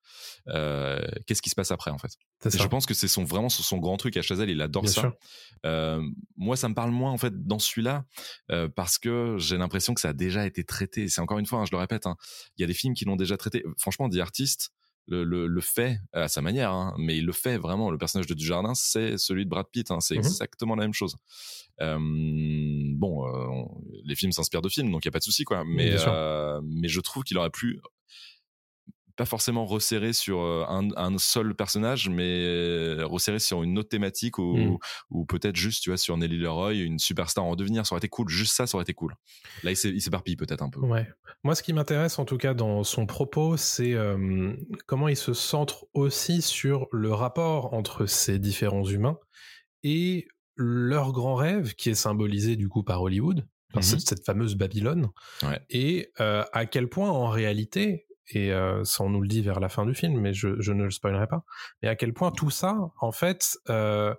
[0.49, 2.13] Euh, qu'est-ce qui se passe après en fait?
[2.47, 4.93] Et je pense que c'est son vraiment son grand truc à Chazelle il adore Bien
[4.93, 5.13] ça
[5.65, 6.03] euh,
[6.37, 8.05] moi, ça me parle moins en fait dans celui-là
[8.51, 11.09] euh, parce que j'ai l'impression que ça a déjà été traité.
[11.09, 12.17] C'est encore une fois, hein, je le répète, hein,
[12.57, 13.63] il y a des films qui l'ont déjà traité.
[13.79, 14.71] Franchement, The Artist
[15.09, 17.91] le, le, le fait à sa manière, hein, mais il le fait vraiment.
[17.91, 19.91] Le personnage de Dujardin, c'est celui de Brad Pitt.
[19.91, 20.21] hein, c'est Mhm.
[20.21, 21.17] exactement la même chose.
[21.81, 25.25] Euh, bon, euh, on- les films s'inspirent de films, donc il y a pas de
[25.25, 25.65] souci quoi.
[25.67, 27.81] Mais euh, mais je trouve qu'il aurait pu
[29.17, 34.39] pas forcément resserrer sur euh, un, un seul personnage, mais resserrer sur une autre thématique
[34.39, 34.79] ou, Mm.
[35.11, 38.09] ou peut-être juste, tu vois, sur Nelly Leroy, une superstar en devenir, ça aurait été
[38.09, 38.29] cool.
[38.29, 39.15] Juste ça, ça aurait été cool.
[39.63, 40.81] Là, il s'é- il s'éparpille peut-être un peu.
[40.81, 41.09] Ouais.
[41.45, 44.53] Moi, ce qui m'intéresse en tout cas dans son propos, c'est euh,
[44.87, 49.19] comment il se centre aussi sur le rapport entre ces différents humains
[49.83, 54.55] et leur grand rêve, qui est symbolisé du coup par Hollywood, par cette, cette fameuse
[54.55, 55.09] Babylone,
[55.43, 55.61] Ouais.
[55.71, 59.61] et euh, à quel point en réalité, et euh, ça on nous le dit vers
[59.61, 61.45] la fin du film, mais je, je ne le spoilerai pas,
[61.83, 64.15] mais à quel point tout ça, en fait, euh,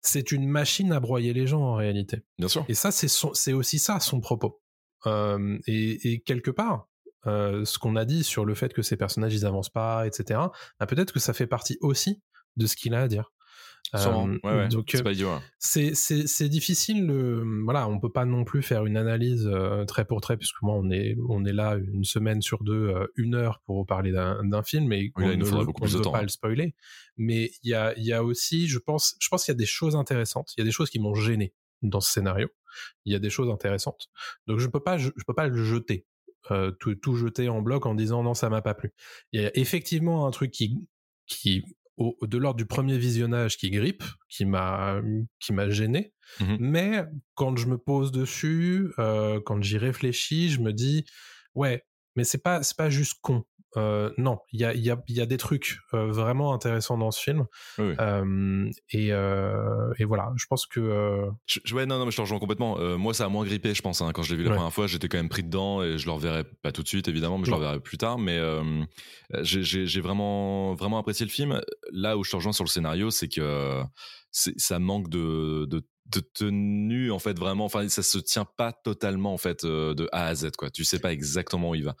[0.00, 2.24] c'est une machine à broyer les gens en réalité.
[2.38, 2.64] Bien sûr.
[2.68, 4.60] Et ça, c'est aussi ça son propos.
[5.06, 6.88] Euh, et, et quelque part,
[7.26, 10.40] euh, ce qu'on a dit sur le fait que ces personnages ils avancent pas, etc.
[10.80, 12.20] bah, peut-être que ça fait partie aussi
[12.56, 13.32] de ce qu'il a à dire.
[13.94, 14.68] Euh, ouais, ouais.
[14.68, 15.42] donc, c'est euh, hein.
[15.58, 20.22] c'est difficile le voilà on peut pas non plus faire une analyse euh, trait pour
[20.22, 23.60] trait puisque moi on est on est là une semaine sur deux euh, une heure
[23.66, 26.22] pour parler d'un film et Oui, on ne, beaucoup on ne de veut pas hein.
[26.22, 26.74] le spoiler.
[27.18, 29.58] Mais il y a il y a aussi je pense je pense qu'il y a
[29.58, 30.54] des choses intéressantes.
[30.56, 32.48] Il y a des choses qui m'ont gêné dans ce scénario.
[33.04, 34.08] Il y a des choses intéressantes.
[34.46, 36.06] Donc je peux pas je, je peux pas le jeter.
[36.50, 38.92] Euh, tout, tout jeter en bloc en disant non ça m'a pas plu.
[39.32, 40.88] Il y a effectivement un truc qui
[41.26, 41.62] qui
[41.96, 45.00] au, de l'ordre du premier visionnage qui grippe, qui m'a
[45.40, 46.12] qui m'a gêné.
[46.40, 46.56] Mhm.
[46.60, 51.04] Mais quand je me pose dessus, euh, quand j'y réfléchis, je me dis
[51.54, 51.84] ouais,
[52.16, 53.44] mais c'est pas c'est pas juste con.
[53.76, 56.52] Euh, non, il y a il y a il y a des trucs euh, vraiment
[56.52, 57.46] intéressants dans ce film.
[57.78, 57.94] Oui.
[58.00, 62.38] Euh, et et voilà, je pense que Je- ouais, non, non, mais je te rejoins
[62.38, 62.76] complètement.
[62.98, 64.00] Moi, ça a moins grippé, je pense.
[64.02, 64.10] hein.
[64.14, 64.56] Quand je l'ai vu la Ouais.
[64.56, 67.08] première fois, j'étais quand même pris dedans et je le reverrai pas tout de suite,
[67.08, 68.18] évidemment, mais je le reverrai plus tard.
[68.18, 68.38] Mais
[69.42, 71.60] j'ai- vraiment, vraiment apprécié le film.
[71.92, 73.82] Là où je te rejoins sur le scénario, c'est que
[74.30, 77.64] ça manque de, de, de tenue, en fait, vraiment.
[77.64, 80.70] Enfin, ça se tient pas totalement, en fait, euh, de A à Z, quoi.
[80.70, 81.94] Tu sais pas exactement où il va.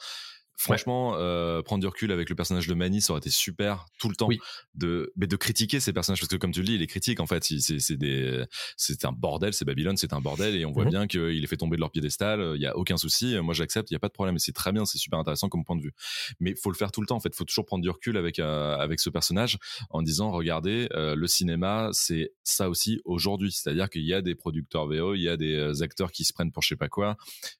[0.56, 4.08] Franchement, euh, prendre du recul avec le personnage de Manny, ça aurait été super tout
[4.08, 4.38] le temps Oui.
[4.74, 7.18] de, mais de critiquer ces personnages parce que comme tu le dis, il est critique
[7.20, 7.42] en fait.
[7.44, 8.44] C'est des,
[8.76, 10.90] c'est un bordel, c'est Babylone, c'est un bordel et on voit Mhm.
[10.90, 12.52] bien qu'il est fait tomber de leur piédestal.
[12.54, 13.36] Il y a aucun souci.
[13.40, 13.90] Moi, j'accepte.
[13.90, 14.38] Il y a pas de problème.
[14.38, 14.84] C'est très bien.
[14.84, 15.92] C'est super intéressant comme point de vue.
[16.38, 17.16] Mais faut le faire tout le temps.
[17.16, 19.58] En fait, faut toujours prendre du recul avec euh, avec ce personnage
[19.90, 23.50] en disant, regardez, euh, le cinéma, c'est ça aussi aujourd'hui.
[23.52, 26.32] C'est-à-dire qu'il y a des producteurs VO, il y a des euh, acteurs qui se
[26.32, 27.16] prennent pour je sais pas quoi.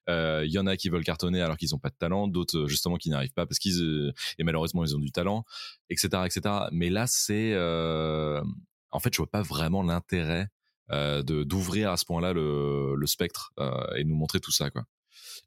[0.09, 2.57] Euh, Il y en a qui veulent cartonner alors qu'ils ont pas de talent, d'autres
[2.59, 5.45] euh, justement qui n'arrivent pas parce qu'ils euh, et malheureusement ils ont du talent,
[5.89, 6.41] etc., etc.
[6.71, 8.43] Mais là, c'est euh,
[8.91, 10.49] en fait, je vois pas vraiment l'intérêt
[10.91, 13.53] euh, de d'ouvrir à ce point-là le, le spectre
[13.95, 14.83] et nous montrer tout ça, quoi.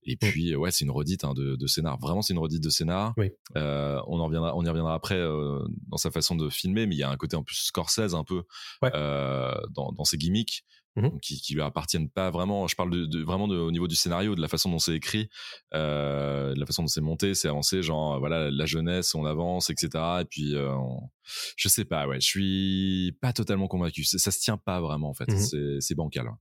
[0.08, 1.98] Et puis, ouais, c'est une redite hein, de, de scénar.
[1.98, 3.12] Vraiment, c'est une redite de scénar.
[3.16, 3.32] Oui.
[3.56, 6.94] Euh, on en reviendra, on y reviendra après euh, dans sa façon de filmer, mais
[6.94, 8.44] il y a un côté en plus Scorsese un peu
[8.82, 8.90] Ouais.
[8.94, 10.64] euh, dans, dans ses gimmicks
[11.02, 12.66] Donc qui, qui lui appartiennent pas vraiment.
[12.66, 14.94] Je parle de, de- vraiment de, au niveau du scénario, de la façon dont c'est
[14.94, 15.28] écrit,
[15.74, 19.24] euh, de la façon dont c'est monté, c'est avancé, genre euh, voilà la jeunesse, on
[19.24, 19.88] avance, etc.
[20.20, 21.10] Et puis euh, on-
[21.56, 24.04] je sais pas, ouais, je suis pas totalement convaincu.
[24.04, 25.28] Ça, ça se tient pas vraiment en fait.
[25.28, 25.80] Mhm.
[25.80, 26.26] C'est- bancal.
[26.28, 26.38] hein.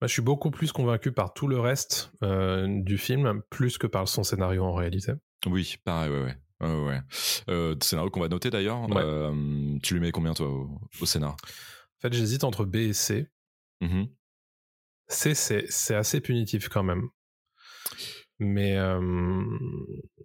[0.00, 3.86] moi, je suis beaucoup plus convaincu par tout le reste euh, du film, plus que
[3.86, 5.12] par son scénario en réalité.
[5.46, 7.00] Oui, pareil, ouais, ouais.
[7.48, 8.88] Euh, scénario qu'on va noter d'ailleurs.
[8.88, 9.02] Ouais.
[9.04, 11.32] Euh, tu lui mets combien toi au, au scénar?
[11.32, 13.28] En fait, j'hésite entre B et C.
[13.82, 14.08] Mhm.
[15.08, 17.08] C'est assez punitif quand même.
[18.38, 19.44] Mais euh,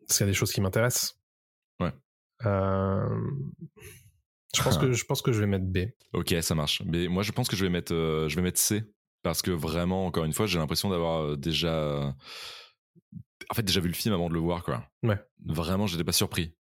[0.08, 1.20] parce qu'il y a des choses qui m'intéressent.
[1.80, 1.92] Ouais.
[2.46, 3.20] Euh,
[4.56, 5.90] je pense que je pense que je vais mettre B.
[6.14, 6.82] Ok, ça marche.
[6.86, 8.84] Mais moi, je pense que je vais mettre, euh, je vais mettre C
[9.24, 12.16] parce que vraiment, encore une fois, j'ai l'impression d'avoir euh, déjà,
[13.50, 14.88] en fait, déjà vu le film avant de le voir, quoi.
[15.04, 15.20] Ouais.
[15.46, 16.56] Vraiment, j'étais pas surpris,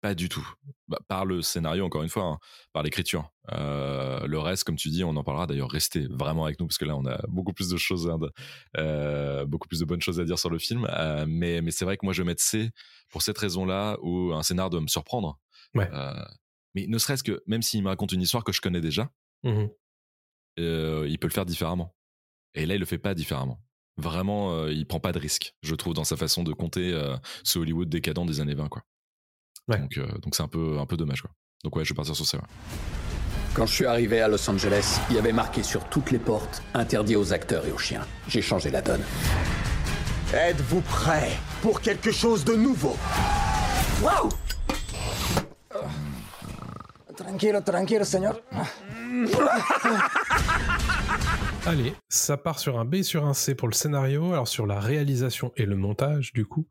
[0.00, 0.46] pas du tout.
[0.88, 2.38] Bah, par le scénario, encore une fois, hein,
[2.72, 3.30] par l'écriture.
[3.52, 5.46] Euh, le reste, comme tu dis, on en parlera.
[5.46, 8.18] D'ailleurs, restez vraiment avec nous parce que là, on a beaucoup plus de choses, hein,
[8.18, 8.30] de-
[8.76, 10.86] euh, beaucoup plus de bonnes choses à dire sur le film.
[10.90, 12.70] Euh, mais, mais c'est vrai que moi, je vais mettre C
[13.10, 15.38] pour cette raison-là où un scénar doit me surprendre.
[15.74, 15.88] Ouais.
[16.74, 19.10] Mais ne serait-ce que, même s'il me raconte une histoire que je connais déjà
[20.58, 21.94] euh, il peut le faire différemment.
[22.54, 23.60] Et là, il le fait pas différemment.
[23.98, 26.92] Vraiment, il prend pas de risque, je trouve, dans sa façon de compter
[27.44, 28.82] ce Hollywood décadent des années 20, quoi.
[29.68, 29.78] Ouais.
[29.78, 31.30] Donc, euh, donc c'est un peu, un peu dommage, quoi.
[31.64, 32.38] Donc ouais, je vais partir sur ça.
[32.38, 32.44] ouais.
[33.54, 36.62] Quand je suis arrivé à Los Angeles, il y avait marqué sur toutes les portes
[36.74, 38.06] interdit aux acteurs et aux chiens.
[38.28, 39.02] J'ai changé la donne.
[40.34, 41.30] Êtes-vous prêt
[41.62, 42.96] pour quelque chose de nouveau?
[44.02, 44.28] Waouh
[47.16, 48.40] Tranquilo, tranquilo, señor.
[51.66, 54.32] Allez, ça part sur un B et sur un C pour le scénario.
[54.32, 56.68] Alors sur la réalisation et le montage, du coup,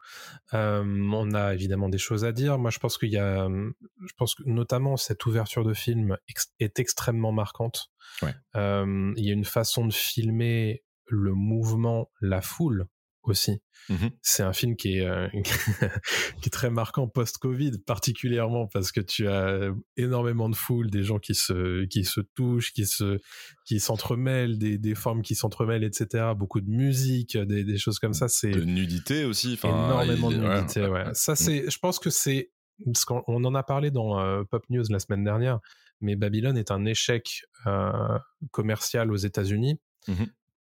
[0.54, 2.58] euh, on a évidemment des choses à dire.
[2.58, 6.54] Moi, je pense qu'il y a, je pense que notamment cette ouverture de film ex-
[6.62, 7.88] est extrêmement marquante.
[8.22, 8.34] Ouais.
[8.56, 12.86] Euh, il y a une façon de filmer le mouvement, la foule
[13.30, 13.62] aussi.
[13.90, 14.10] Mhm.
[14.22, 15.28] C'est un film qui est, euh,
[16.42, 21.20] qui est très marquant post-Covid, particulièrement parce que tu as énormément de foule, des gens
[21.20, 23.20] qui se, qui se touchent, qui se,
[23.66, 26.32] qui s'entremêlent, des, des formes qui s'entremêlent, etc.
[26.36, 28.28] Beaucoup de musique, des, des choses comme ça.
[28.28, 29.54] C'est De nudité aussi.
[29.54, 30.86] enfin, énormément il- de nudité.
[30.88, 31.06] Ouais.
[31.14, 31.36] Ça, Mm.
[31.36, 32.52] c'est, je pense que c'est,
[32.86, 35.60] parce qu'on on en a parlé dans euh, Pop News la semaine dernière,
[36.02, 38.18] mais Babylone est un échec euh,
[38.52, 39.80] commercial aux États-Unis.
[40.08, 40.28] Mhm.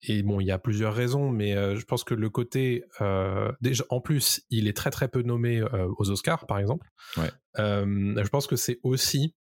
[0.03, 3.53] Et bon, il y a plusieurs raisons, mais euh, je pense que le côté, euh,
[3.61, 6.87] déjà, en plus, il est très très peu nommé euh, aux Oscars, par exemple.
[7.17, 7.31] Ouais.
[7.57, 9.35] Je pense que c'est aussi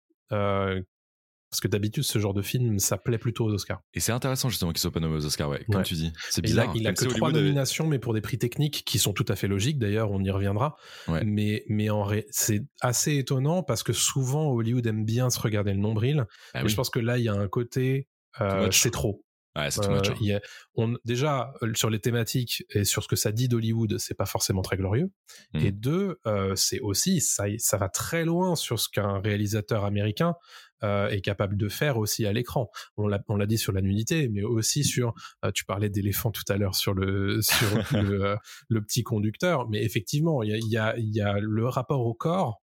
[1.52, 3.80] Parce que d'habitude, ce genre de film, ça plaît plutôt aux Oscars.
[3.92, 5.82] Et c'est intéressant justement qu'il soit pas nommé aux Oscars, ouais, comme Ouais.
[5.82, 6.12] tu dis.
[6.28, 6.72] C'est là, bizarre.
[6.76, 9.34] il a que trois avait- nominations, mais pour des prix techniques qui sont tout à
[9.34, 9.78] fait logiques.
[9.80, 10.76] D'ailleurs, on y reviendra.
[11.08, 11.24] Ouais.
[11.24, 15.72] Mais, mais en ré- c'est assez étonnant parce que souvent, Hollywood aime bien se regarder
[15.72, 16.24] le nombril.
[16.54, 16.68] Ah mais oui.
[16.68, 18.06] je pense que là, il y a un côté,
[18.40, 19.24] euh, c'est trop.
[19.60, 20.14] Ouais, c'est Euh, hein.
[20.20, 20.40] il y a-
[20.74, 24.26] on, déjà, euh, sur les thématiques et sur ce que ça dit d'Hollywood, c'est pas
[24.26, 25.10] forcément très glorieux.
[25.54, 25.64] Mhm.
[25.66, 30.34] Et deux, euh, c'est aussi, ça, ça va très loin sur ce qu'un réalisateur américain
[30.82, 32.70] euh, est capable de faire aussi à l'écran.
[32.96, 35.12] On l'a, dit sur la nudité, mais aussi sur,
[35.44, 38.36] euh, tu parlais d'éléphant tout à l'heure sur le, sur le, euh,
[38.68, 41.68] le petit conducteur, mais effectivement, il y a, il y, a, il y a le
[41.68, 42.62] rapport au corps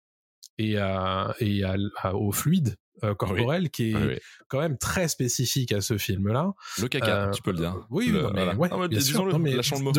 [0.60, 4.20] et, à, et à, à- au fluide euh, corporel qui est Oui, oui.
[4.48, 6.52] quand même très spécifique à ce film-là.
[6.82, 7.88] Le caca, Euh, tu peux le dire.
[7.90, 8.56] Oui, Le- non, mais voilà.
[8.60, 9.08] ouais, Ah ouais, bien sûr.
[9.08, 9.94] disons-le, Non, mais lâchons le mot.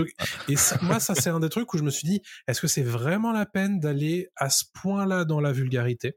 [0.48, 2.82] et moi, ça, c'est un des trucs où je me suis dit, est-ce que c'est
[2.82, 6.16] vraiment la peine d'aller à ce point-là dans la vulgarité?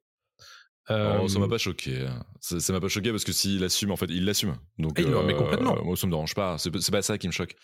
[0.90, 2.08] Euh, Oh, ça m'a pas choqué.
[2.40, 4.56] Ça ça m'a pas choqué parce que s'il assume, en fait, il l'assume.
[4.80, 5.76] Donc, Ah, il mais complètement.
[5.84, 6.58] moi, ça me dérange pas.
[6.58, 7.56] C'est pas ça qui me choque.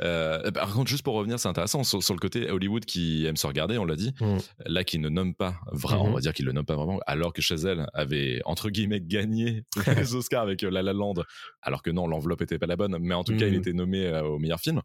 [0.00, 3.36] Euh, par contre, juste pour revenir, c'est intéressant sur, sur le côté Hollywood qui aime
[3.36, 4.14] se regarder, on l'a dit.
[4.20, 4.36] Mm.
[4.66, 7.32] Là, qui ne nomme pas vraiment, on va dire qu'il le nomme pas vraiment, alors
[7.32, 9.64] que chez elle avait entre guillemets gagné
[9.96, 11.14] les Oscars avec euh, La La Land,
[11.62, 13.58] alors que non, l'enveloppe était pas la bonne, mais en tout cas, il Mhm.
[13.60, 14.80] était nommé euh, au meilleur film.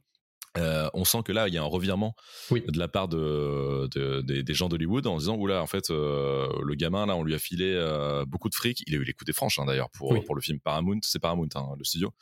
[0.57, 2.15] Euh, on sent que là, il y a un revirement
[2.49, 2.63] Oui.
[2.67, 6.47] de la part de, de- des, des gens d'Hollywood en disant oula, en fait, euh,
[6.63, 8.81] le gamin là, on lui a filé euh, beaucoup de fric.
[8.87, 10.21] Il a eu les coups des franches hein, d'ailleurs pour Oui.
[10.25, 12.13] pour le film Paramount, c'est Paramount hein, le studio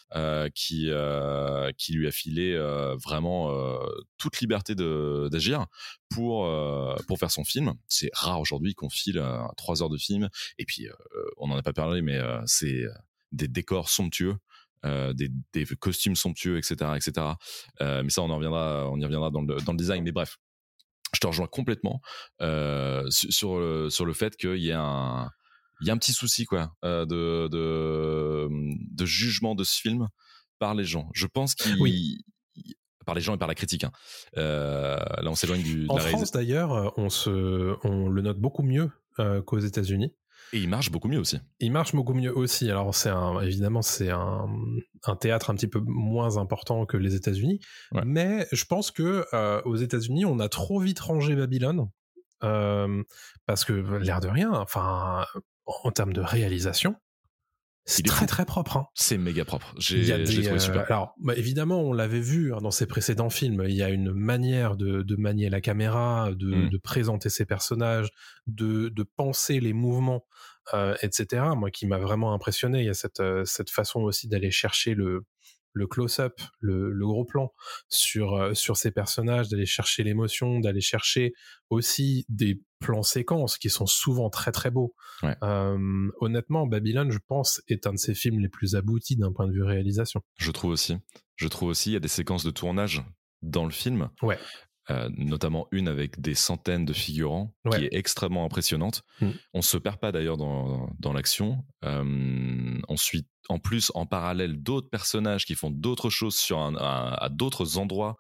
[0.56, 0.90] qui
[1.78, 2.58] qui lui a filé
[3.04, 3.52] vraiment
[4.18, 5.66] toute liberté d'agir
[6.10, 6.50] pour
[7.08, 7.74] pour faire son film.
[7.88, 9.24] C'est rare aujourd'hui qu'on file
[9.58, 10.88] trois heures de film et puis
[11.38, 12.84] on en a pas parlé, mais c'est
[13.32, 14.36] des décors somptueux.
[14.86, 17.28] Euh, des, des costumes somptueux, etc., etc.
[17.82, 20.04] Euh, mais ça, on en reviendra, on y reviendra dans le, dans le design.
[20.04, 20.38] Mais bref,
[21.14, 22.02] je te rejoins complètement
[22.42, 25.30] euh, sur, sur le, sur le fait qu'il y a un,
[25.82, 27.06] il y a un petit souci quoi de,
[27.48, 30.08] de, de jugement de ce film
[30.60, 31.10] par les gens.
[31.14, 32.20] Je pense qu'il Oui.
[33.06, 33.84] par les gens et par la critique.
[33.84, 33.92] hein.
[34.38, 35.86] Euh, là, on s'éloigne du.
[35.86, 40.14] de en la France, d'ailleurs, on, se, on le note beaucoup mieux euh, qu'aux États-Unis.
[40.54, 41.40] Et il marche beaucoup mieux aussi.
[41.60, 42.70] Il marche beaucoup mieux aussi.
[42.70, 44.48] Alors, c'est un, évidemment, c'est un,
[45.04, 47.60] un théâtre un petit peu moins important que les États-Unis.
[47.92, 48.04] Ouais.
[48.06, 51.90] Mais je pense que euh, aux États-Unis, on a trop vite rangé Babylone.
[52.44, 53.04] euh,
[53.46, 55.26] parce que, l'air de rien, enfin,
[55.66, 56.96] en termes de réalisation,
[57.86, 58.78] c'est très très propre.
[58.78, 58.88] hein.
[58.94, 59.74] C'est méga propre.
[59.90, 60.86] Il y a J'ai trouvé euh, super.
[60.90, 63.64] alors, bah, évidemment, on l'avait vu hein, dans ses précédents films.
[63.68, 66.70] Il y a une manière de, de manier la caméra, de, Mm.
[66.70, 68.10] de présenter ses personnages,
[68.48, 70.26] de, de penser les mouvements,
[70.74, 71.44] euh, etc.
[71.58, 72.80] Moi, qui m'a vraiment impressionné.
[72.80, 75.24] Il y a cette, euh, cette façon aussi d'aller chercher le,
[75.74, 77.52] le close-up, le, le gros plan
[77.90, 81.34] sur, euh, sur ces personnages, d'aller chercher l'émotion, d'aller chercher
[81.70, 84.94] aussi des plans séquences qui sont souvent très très beaux.
[85.24, 85.36] Ouais.
[85.44, 89.48] Euh, honnêtement, Babylone, je pense, est un de ses films les plus aboutis d'un point
[89.48, 90.22] de vue réalisation.
[90.38, 90.98] Je trouve aussi.
[91.36, 93.04] Je trouve aussi, il y a des séquences de tournage
[93.42, 94.10] dans le film.
[94.22, 94.38] Ouais.
[94.90, 97.80] Euh, notamment une avec des centaines de figurants, Ouais.
[97.80, 99.02] qui est extrêmement impressionnante.
[99.22, 99.30] Mm.
[99.54, 101.64] On se perd pas d'ailleurs dans, dans l'action.
[101.86, 106.76] Euh, on suit en plus en parallèle d'autres personnages qui font d'autres choses sur un,
[106.76, 108.16] un- à d'autres endroits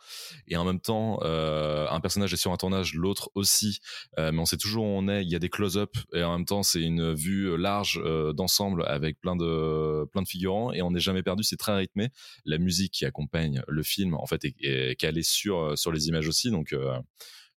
[0.47, 3.79] et en même temps euh, un personnage est sur un tournage, l'autre aussi.
[4.19, 5.23] Euh, mais on sait toujours où on est.
[5.23, 8.83] Il y a des close-up et en même temps c'est une vue large euh, d'ensemble
[8.86, 11.43] avec plein de plein de figurants et on n'est jamais perdu.
[11.43, 12.09] C'est très rythmé.
[12.45, 16.27] La musique qui accompagne le film en fait est, est calée sur sur les images
[16.27, 16.51] aussi.
[16.51, 16.75] Donc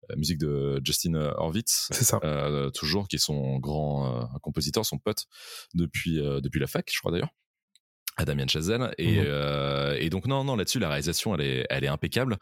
[0.09, 2.21] la musique de Justin Horvitz, C'est ça.
[2.23, 5.25] euh, toujours, qui est son grand euh, compositeur, son pote,
[5.75, 7.31] depuis, euh, depuis la fac, je crois d'ailleurs,
[8.17, 8.95] à Damien Chazelle.
[8.99, 9.25] Et, Mhm.
[9.27, 12.37] euh, et donc, non, non, là-dessus, la réalisation, elle est, elle est impeccable.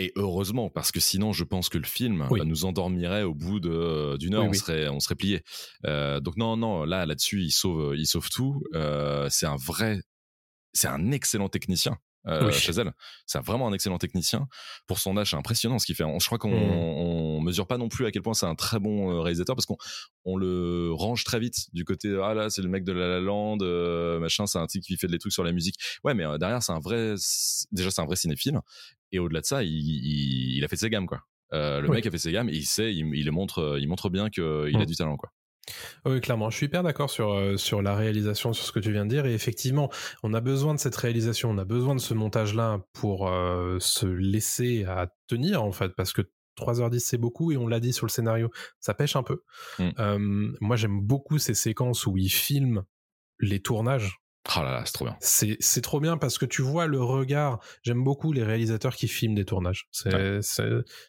[0.00, 2.40] Et heureusement, parce que sinon, je pense que le film Oui.
[2.44, 3.70] nous endormirait au bout d'une
[4.34, 4.56] heure, Oui, on, oui.
[4.58, 5.42] Serait, on serait plié.
[5.86, 8.62] Euh, donc, non, non, là, là-dessus, il sauve, il sauve tout.
[8.74, 9.98] Euh, c'est un vrai,
[10.72, 11.96] c'est un excellent technicien.
[12.26, 12.52] Euh, Oui.
[12.52, 12.92] Chazelle,
[13.26, 14.48] c'est vraiment un excellent technicien.
[14.86, 16.04] Pour son âge, c'est impressionnant ce qu'il fait.
[16.04, 16.72] On- Je crois qu'on Mhm.
[16.72, 19.66] on mesure pas non plus à quel point c'est un très bon euh, réalisateur parce
[19.66, 19.76] qu'on
[20.24, 23.20] on le range très vite du côté ah là c'est le mec de La La
[23.20, 26.24] Land euh, machin c'est un type qui fait des trucs sur la musique ouais mais
[26.26, 27.14] euh, derrière c'est un vrai
[27.72, 28.58] déjà c'est un vrai cinéphile
[29.12, 31.96] et au-delà de ça il, il, il a fait ses gammes quoi le Oui.
[31.96, 34.68] mec a fait ses gammes et il sait il, montre il montre bien qu'il a
[34.70, 34.84] Mhm.
[34.86, 35.30] du talent quoi
[36.04, 36.50] Oui, clairement.
[36.50, 39.10] Je suis hyper d'accord sur, euh, sur la réalisation, sur ce que tu viens de
[39.10, 39.26] dire.
[39.26, 39.90] Et effectivement,
[40.22, 44.06] on a besoin de cette réalisation, on a besoin de ce montage-là pour euh, se
[44.06, 46.22] laisser à tenir, en fait, parce que
[46.58, 48.50] 3h10 c'est beaucoup et on l'a dit sur le scénario,
[48.80, 49.42] ça pêche un peu.
[49.78, 49.90] Mm.
[49.98, 52.82] Euh, moi j'aime beaucoup ces séquences où il filme
[53.38, 54.18] les tournages
[54.56, 55.16] Oh là là, c'est trop bien.
[55.20, 57.60] C'est c'est trop bien parce que tu vois le regard.
[57.82, 59.88] J'aime beaucoup les réalisateurs qui filment des tournages.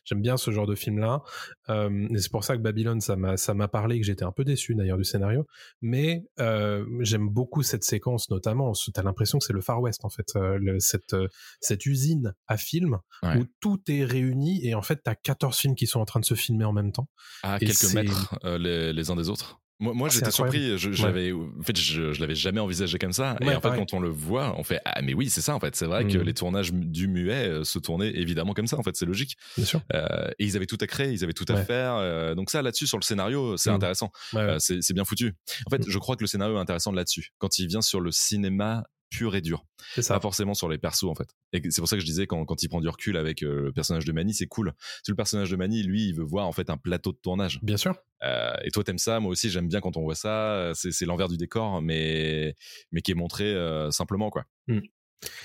[0.06, 1.22] J'aime bien ce genre de film là.
[1.70, 4.44] et c'est pour ça que Babylone ça m'a ça m'a parlé que j'étais un peu
[4.44, 5.46] déçu d'ailleurs du scénario.
[5.82, 8.74] Mais euh, j'aime beaucoup cette séquence notamment.
[8.94, 10.28] T'as l'impression que c'est le Far West en fait.
[10.36, 11.28] euh, le- cette euh,
[11.62, 13.38] cette usine à film Ouais.
[13.38, 16.26] où tout est réuni et en fait t'as 14 films qui sont en train de
[16.26, 17.08] se filmer en même temps.
[17.44, 19.60] À Et quelques mètres euh, les, les uns des autres.
[19.82, 20.78] Moi, moi Ah, j'étais surpris.
[20.78, 20.96] Je, Ouais.
[20.96, 23.38] j'avais, en fait, je, je l'avais jamais envisagé comme ça.
[23.42, 25.56] et en fait, quand on le voit, on fait ah mais oui, c'est ça.
[25.56, 26.24] En fait, c'est vrai que Mhm.
[26.24, 28.78] les tournages du muet euh, se tournaient évidemment comme ça.
[28.78, 29.38] En fait, c'est logique.
[29.56, 29.82] Bien sûr.
[29.94, 31.64] Euh, et ils avaient tout à créer, ils avaient tout à Ouais.
[31.66, 31.96] faire.
[31.96, 33.76] euh, donc ça, là-dessus, sur le scénario, c'est Mhm.
[33.78, 34.12] intéressant.
[34.36, 35.34] Euh, c'est bien foutu.
[35.66, 35.92] En fait, Mhm.
[35.92, 37.30] je crois que le scénario est intéressant là-dessus.
[37.38, 40.14] Quand il vient sur le cinéma pur et dur, c'est ça.
[40.14, 41.30] pas forcément sur les persos en fait.
[41.54, 43.64] Et c'est pour ça que je disais quand, quand il prend du recul avec euh,
[43.64, 44.74] le personnage de Manny, c'est cool.
[45.06, 47.60] Que le personnage de Manny, lui, il veut voir en fait un plateau de tournage.
[47.62, 47.96] Bien sûr.
[48.24, 50.72] Euh, et toi, t'aimes ça, moi aussi, j'aime bien quand on voit ça.
[50.76, 52.56] C'est, c'est l'envers du décor, mais
[52.92, 54.46] mais qui est montré euh, simplement quoi.
[54.68, 54.80] Mm.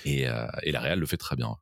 [0.05, 0.21] Et,
[0.63, 1.57] et la réal le fait très bien.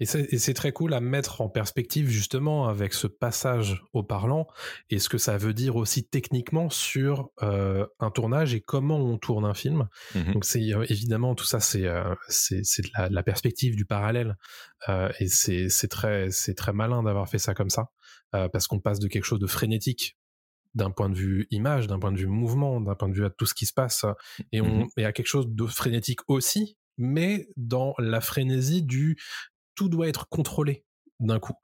[0.00, 4.46] Et c'est très cool à mettre en perspective justement avec ce passage au parlant
[4.90, 9.18] et ce que ça veut dire aussi techniquement sur euh, un tournage et comment on
[9.18, 9.88] tourne un film.
[10.14, 10.32] Mhm.
[10.34, 13.84] Donc c'est euh, évidemment tout ça c'est euh, c'est de la, de la perspective du
[13.86, 14.36] parallèle
[14.88, 17.86] euh, et c'est très c'est très malin d'avoir fait ça comme ça
[18.30, 20.16] parce qu'on passe de quelque chose de frénétique
[20.74, 23.30] d'un point de vue image, d'un point de vue mouvement, d'un point de vue à
[23.30, 24.06] tout ce qui se passe
[24.52, 24.88] et on Mhm.
[24.96, 29.18] et à quelque chose de frénétique aussi, mais dans la frénésie du
[29.74, 30.84] tout doit être contrôlé
[31.20, 31.54] d'un coup.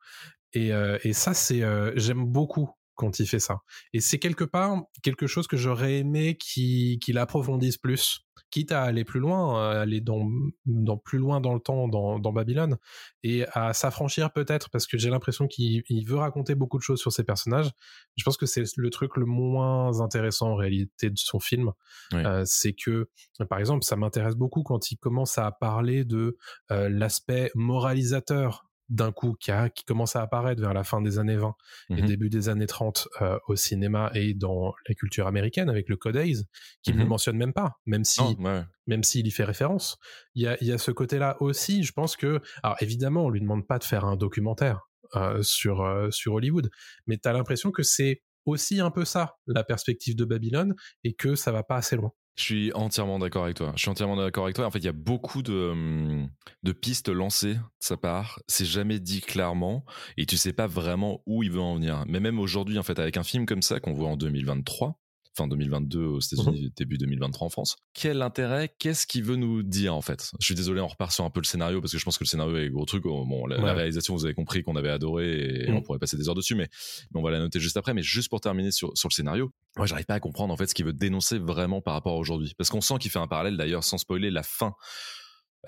[0.53, 3.59] Et, euh, ça, c'est euh, j'aime beaucoup quand il fait ça.
[3.92, 9.04] Et c'est quelque part quelque chose que j'aurais aimé qu'il approfondisse plus, quitte à aller
[9.04, 10.28] plus loin, à aller dans,
[10.66, 12.78] dans plus loin dans le temps dans, dans Babylone,
[13.22, 17.00] et à s'affranchir peut-être, parce que j'ai l'impression qu'il il veut raconter beaucoup de choses
[17.00, 17.70] sur ses personnages.
[18.16, 21.72] Je pense que c'est le truc le moins intéressant en réalité de son film.
[22.12, 22.24] Oui.
[22.24, 23.08] Euh, c'est que,
[23.48, 26.37] par exemple, ça m'intéresse beaucoup quand il commence à parler de
[26.70, 31.18] euh, l'aspect moralisateur d'un coup qui, a, qui commence à apparaître vers la fin des
[31.18, 31.55] années 20
[31.96, 32.07] et Mhm.
[32.07, 36.16] début des années 30 euh, au cinéma et dans la culture américaine avec le Code
[36.16, 36.44] Hays,
[36.83, 37.09] qu'il ne Mhm.
[37.09, 38.62] mentionne même pas, même si Non, ouais.
[38.87, 39.98] même s'il y fait référence.
[40.35, 42.40] Il y a, il y a ce côté-là aussi, je pense que...
[42.62, 46.70] Alors évidemment, on lui demande pas de faire un documentaire euh, sur, euh, sur Hollywood,
[47.07, 50.74] mais tu as l'impression que c'est aussi un peu ça, la perspective de Babylone,
[51.05, 52.12] et que ça va pas assez loin.
[52.38, 53.72] Je suis entièrement d'accord avec toi.
[53.74, 54.64] Je suis entièrement d'accord avec toi.
[54.64, 56.31] En fait, il y a beaucoup de, hum,
[56.62, 58.40] de pistes lancées de sa part.
[58.46, 59.85] C'est jamais dit clairement
[60.16, 62.05] et tu sais pas vraiment où il veut en venir.
[62.07, 65.01] Mais même aujourd'hui, en fait, avec un film comme ça qu'on voit en 2023,
[65.38, 68.74] fin 2022 aux États-Unis, début 2023 en France, quel intérêt?
[68.79, 70.31] Qu'est-ce qu'il veut nous dire en fait?
[70.40, 72.24] Je suis désolé, on repart sur un peu le scénario parce que je pense que
[72.24, 73.05] le scénario est gros truc.
[73.07, 75.77] Oh, Bon, la, réalisation, vous avez compris qu'on avait adoré et Mm.
[75.77, 76.68] on pourrait passer des heures dessus, mais,
[77.12, 77.94] mais on va la noter juste après.
[77.94, 80.66] Mais juste pour terminer sur, sur le scénario, moi, j'arrive pas à comprendre en fait
[80.66, 83.29] ce qu'il veut dénoncer vraiment par rapport à aujourd'hui, parce qu'on sent qu'il fait un
[83.29, 84.72] parallèle d'ailleurs, sans spoiler la fin.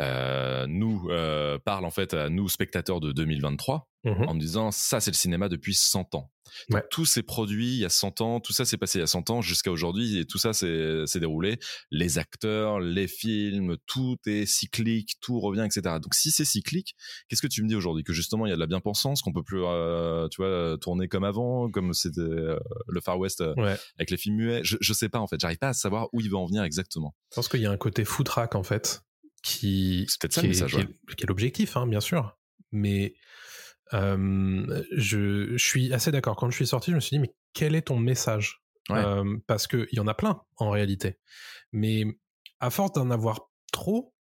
[0.00, 4.29] Euh, nous euh, parle en fait à nous spectateurs de 2023 Mhm.
[4.29, 6.31] en nous disant ça c'est le cinéma depuis 100 ans.
[6.70, 6.83] Ouais.
[6.90, 9.07] Tous ces produits il y a 100 ans, tout ça s'est passé il y a
[9.07, 11.59] 100 ans jusqu'à aujourd'hui et tout ça s'est déroulé.
[11.90, 15.96] Les acteurs, les films, tout est cyclique, tout revient, etc.
[16.03, 16.94] Donc si c'est cyclique,
[17.29, 18.03] qu'est-ce que tu me dis aujourd'hui?
[18.03, 21.07] Que justement il y a de la bien-pensance, qu'on peut plus, euh, tu vois, tourner
[21.09, 23.76] comme avant, comme c'était euh, le Far West Ouais.
[23.98, 24.61] avec les films muets?
[24.64, 26.62] Je, je sais pas en fait, j'arrive pas à savoir où il veut en venir
[26.62, 27.14] exactement.
[27.33, 29.03] Je pense qu'il y a un côté foutraque en fait,
[29.42, 32.00] qui, C'est peut-être ça qui le est, message, qui est- qui est l'objectif, hein, bien
[32.00, 32.37] sûr.
[32.72, 33.14] Mais
[33.92, 36.37] euh, je, je suis assez d'accord.
[36.37, 38.62] Quand je suis sorti, je me suis dit, mais quel est ton message?
[38.88, 38.98] Ouais.
[38.98, 41.18] Euh, Parce qu'il y en a plein en réalité.
[41.72, 42.05] Mais
[42.61, 44.14] à force d'en avoir trop,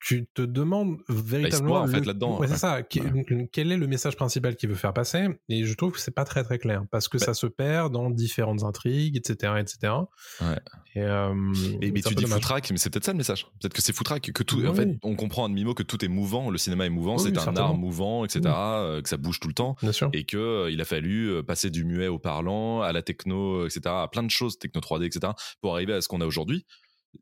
[0.00, 1.68] tu te demandes véritablement.
[1.74, 2.38] noie, en fait, là-dedans.
[2.40, 2.82] Ouais, c'est ça.
[2.82, 6.24] Quel est le message principal qu'il veut faire passer Et je trouve que c'est pas
[6.24, 7.26] très très clair parce que Bah.
[7.26, 9.92] ça se perd dans différentes intrigues, etc., etc.
[10.40, 10.58] Ouais.
[10.94, 11.34] Et, euh,
[11.80, 13.46] Mais, tu dis foutraque, mais c'est peut-être ça le message.
[13.60, 16.02] Peut-être que c'est foutraque, que tout, Oui, en fait, on comprend à demi-mot que tout
[16.04, 18.50] est mouvant, le cinéma est mouvant, Oui, c'est oui, un art mouvant, etc., Oui.
[18.54, 19.76] euh, que ça bouge tout le temps.
[19.82, 20.08] Bien sûr.
[20.14, 23.66] Et que euh, il a fallu euh, passer du muet au parlant, à la techno,
[23.66, 26.64] etc., à plein de choses, techno 3D, etc., pour arriver à ce qu'on a aujourd'hui.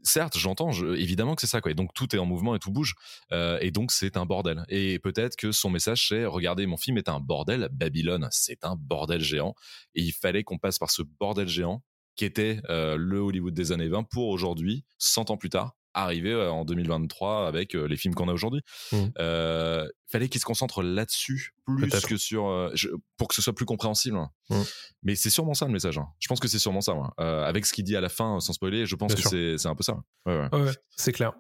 [0.03, 1.71] Certes, j'entends, je- évidemment que c'est ça, quoi.
[1.71, 2.95] Et donc tout est en mouvement et tout bouge,
[3.33, 4.65] Euh, et donc c'est un bordel.
[4.69, 7.69] Et peut-être que son message c'est regardez, mon film est un bordel.
[7.73, 9.55] Babylone, c'est un bordel géant,
[9.95, 11.83] et il fallait qu'on passe par ce bordel géant
[12.17, 16.33] qui était euh, le Hollywood des années 20 pour aujourd'hui, 100 ans plus tard, arriver
[16.33, 18.61] euh, en 2023 avec euh, les films qu'on a aujourd'hui.
[18.93, 18.97] Mm.
[19.19, 23.53] Euh, fallait qu'il se concentre là-dessus plus que sur euh, je- pour que ce soit
[23.55, 24.19] plus compréhensible.
[24.51, 24.61] Mm.
[25.03, 25.99] Mais c'est sûrement ça le message.
[25.99, 26.07] hein.
[26.19, 26.95] Je pense que c'est sûrement ça.
[27.21, 29.69] Euh, avec ce qu'il dit à la fin, sans spoiler, je pense Bien que c'est
[29.69, 29.97] un peu ça.
[30.27, 31.33] Ouais, ouais, c'est clair.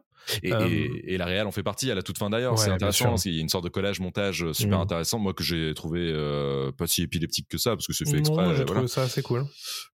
[0.42, 2.52] Et, Euh, et- et la réal en fait partie à la toute fin d'ailleurs.
[2.52, 4.82] Ouais, c'est intéressant parce qu'il y a une sorte de collage montage euh, super Mm.
[4.82, 5.18] intéressant.
[5.18, 8.18] Moi que j'ai trouvé euh, pas si épileptique que ça parce que c'est fait Non,
[8.18, 8.44] exprès.
[8.44, 8.66] moi, j'ai voilà.
[8.66, 9.44] trouvé ça assez cool.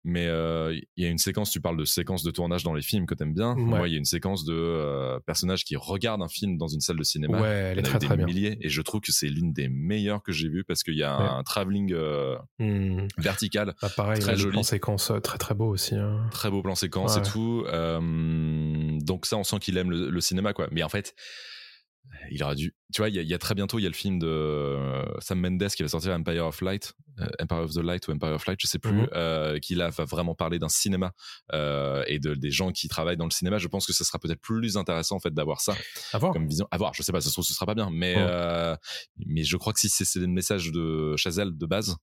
[0.05, 1.51] Mais euh, il y a une séquence.
[1.51, 3.55] Tu parles de séquence de tournage dans les films que t'aimes bien.
[3.55, 3.62] Ouais.
[3.62, 6.97] Moi il y a une séquence de personnages qui regardent un film dans une salle
[6.99, 7.40] de cinéma.
[7.40, 8.27] Ouais, elle est très des très bien.
[8.27, 11.03] milliers et je trouve que c'est l'une des meilleures que j'ai vues parce qu'il y
[11.03, 11.29] a Ouais.
[11.29, 11.94] un travelling
[12.59, 13.07] Hmm.
[13.18, 14.53] vertical Bah, pareil, Très joli.
[14.53, 15.94] plan séquence très très beau aussi.
[15.94, 16.27] hein.
[16.31, 17.65] très beau plan séquence et tout.
[17.67, 18.00] Euh,
[19.05, 20.69] donc ça, on sent qu'il aime le, le cinéma, quoi.
[20.73, 21.15] Mais en fait,
[22.31, 22.75] il aurait dû.
[22.92, 24.19] Tu vois, il y, a- il y a très bientôt, il y a le film
[24.19, 28.07] de euh, Sam Mendes qui va sortir Empire of Light, euh, Empire of the Light
[28.07, 29.09] ou Empire of Light, je sais plus, Mhm.
[29.15, 31.13] euh, qui là va vraiment parler d'un cinéma
[31.55, 33.57] euh, et de des gens qui travaillent dans le cinéma.
[33.59, 35.75] Je pense que ce sera peut-être plus intéressant en fait d'avoir ça
[36.13, 36.33] À voir.
[36.35, 36.69] comme vision.
[36.71, 38.17] À voir, je sais pas, ça se trouve ce sera pas bien, mais
[39.17, 41.96] mais je crois que si c'est le message de Chazelle de base.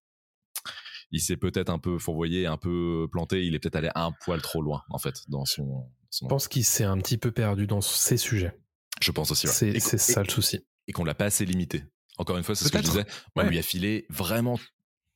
[1.12, 3.45] Il s'est peut-être un peu fourvoyé, un peu planté.
[3.45, 5.86] Il est peut-être allé un poil trop loin, en fait, dans son.
[6.09, 8.53] son- Je pense qu'il s'est un petit peu perdu dans ces sujets.
[9.01, 9.47] Je pense aussi.
[9.47, 9.80] ouais.
[9.80, 10.59] C'est ça le souci.
[10.88, 11.84] Et qu'on l'a pas assez limité.
[12.18, 13.05] Encore une fois, c'est ce que je disais.
[13.36, 13.49] On Ouais.
[13.49, 14.59] lui a filé vraiment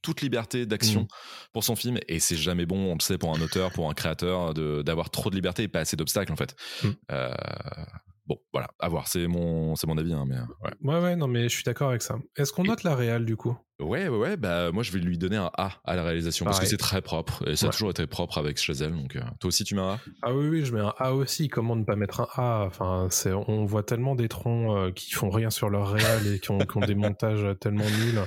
[0.01, 1.07] toute liberté d'action Mm.
[1.51, 3.93] pour son film et c'est jamais bon, on le sait, pour un auteur, pour un
[3.93, 6.55] créateur, d'avoir trop de liberté et pas assez d'obstacles en fait.
[6.83, 6.87] Mm.
[7.11, 7.33] Euh,
[8.26, 9.07] bon, voilà, à voir.
[9.07, 10.71] C'est mon, c'est mon avis, hein, mais euh, ouais.
[10.82, 12.17] Ouais, ouais, non, mais je suis d'accord avec ça.
[12.38, 13.57] Est-ce qu'on Et- note la réal du coup?
[13.82, 16.61] Ouais, ouais, ouais, bah moi je vais lui donner un A à la réalisation parce
[16.61, 18.93] que c'est très propre et ça a toujours été propre avec Chazelle.
[18.93, 19.99] Donc euh, toi aussi tu mets un A?
[20.21, 21.49] Ah oui, oui, je mets un A aussi.
[21.49, 22.63] Comment ne pas mettre un A?
[22.65, 26.39] Enfin, c'est, on voit tellement des troncs euh, qui font rien sur leur réal et
[26.39, 28.21] qui ont, qui ont des montages tellement nuls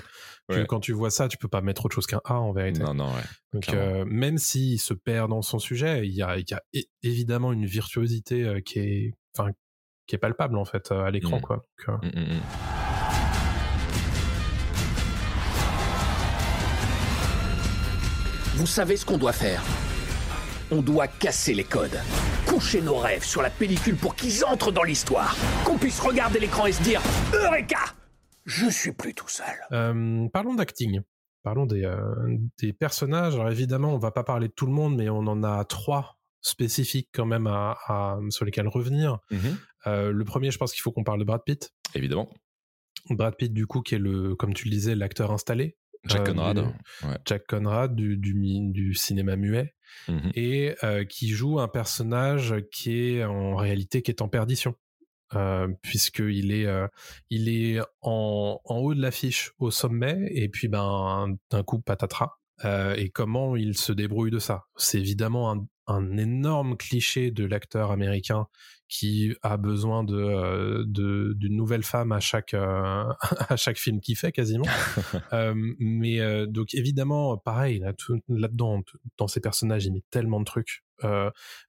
[0.50, 0.66] que Ouais.
[0.66, 2.80] quand tu vois ça, tu peux pas mettre autre chose qu'un A en vérité.
[2.82, 3.22] Non, non, ouais.
[3.54, 6.62] Donc, euh, même s'il se perd dans son sujet, il y a, il y a
[7.02, 9.50] évidemment une virtuosité euh, qui est, enfin,
[10.08, 11.42] qui est palpable en fait euh, à l'écran, Mm.
[11.42, 11.56] quoi.
[11.86, 12.40] Donc, euh, Mm, mm.
[18.54, 19.62] Vous savez ce qu'on doit faire
[20.70, 21.98] On doit casser les codes.
[22.46, 25.36] Coucher nos rêves sur la pellicule pour qu'ils entrent dans l'histoire.
[25.64, 27.00] Qu'on puisse regarder l'écran et se dire
[27.34, 27.78] Eureka
[28.46, 29.46] Je suis plus tout seul.
[29.72, 31.00] Euh, parlons d'acting.
[31.44, 32.00] Parlons des, euh,
[32.60, 33.34] des personnages.
[33.34, 36.16] Alors évidemment, on va pas parler de tout le monde, mais on en a trois
[36.40, 39.18] spécifiques quand même à, à- sur lesquels revenir.
[39.30, 39.38] Mhm.
[39.44, 39.52] Euh,
[39.86, 41.72] le premier, je pense qu'il faut qu'on parle de Brad Pitt.
[41.94, 42.28] Évidemment.
[43.10, 45.76] Brad Pitt, du coup, qui est le, comme tu le disais, l'acteur installé.
[46.04, 46.56] Jack Euh, Conrad.
[46.58, 47.16] du- Ouais.
[47.24, 49.74] Jack Conrad du, du, cinéma muet
[50.08, 50.30] Mhm.
[50.34, 54.74] et euh, qui joue un personnage qui est en réalité qui est en perdition.
[55.34, 56.86] Euh, puisqu'il est, euh,
[57.28, 62.30] il est en, en haut de l'affiche au sommet et puis ben d'un coup patatras.
[62.64, 64.64] Euh, et comment il se débrouille de ça?
[64.76, 68.46] C'est évidemment un, un énorme cliché de l'acteur américain
[68.88, 73.04] qui a besoin de euh, de- d'une nouvelle femme à chaque euh,
[73.48, 74.64] à chaque film qu'il fait quasiment.
[75.32, 80.44] Euh, mais donc évidemment pareil là tout- t- dans ces personnages il met tellement de
[80.44, 80.84] trucs.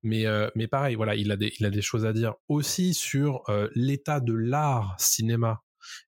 [0.04, 3.44] Mais mais pareil voilà il a des il a des choses à dire aussi sur
[3.76, 5.62] l'état de l'art cinéma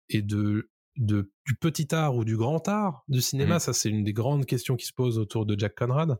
[0.10, 3.60] et de de du petit art ou du grand art du cinéma Mhm.
[3.60, 6.18] ça c'est une des grandes questions qui se posent autour de Jack Conrad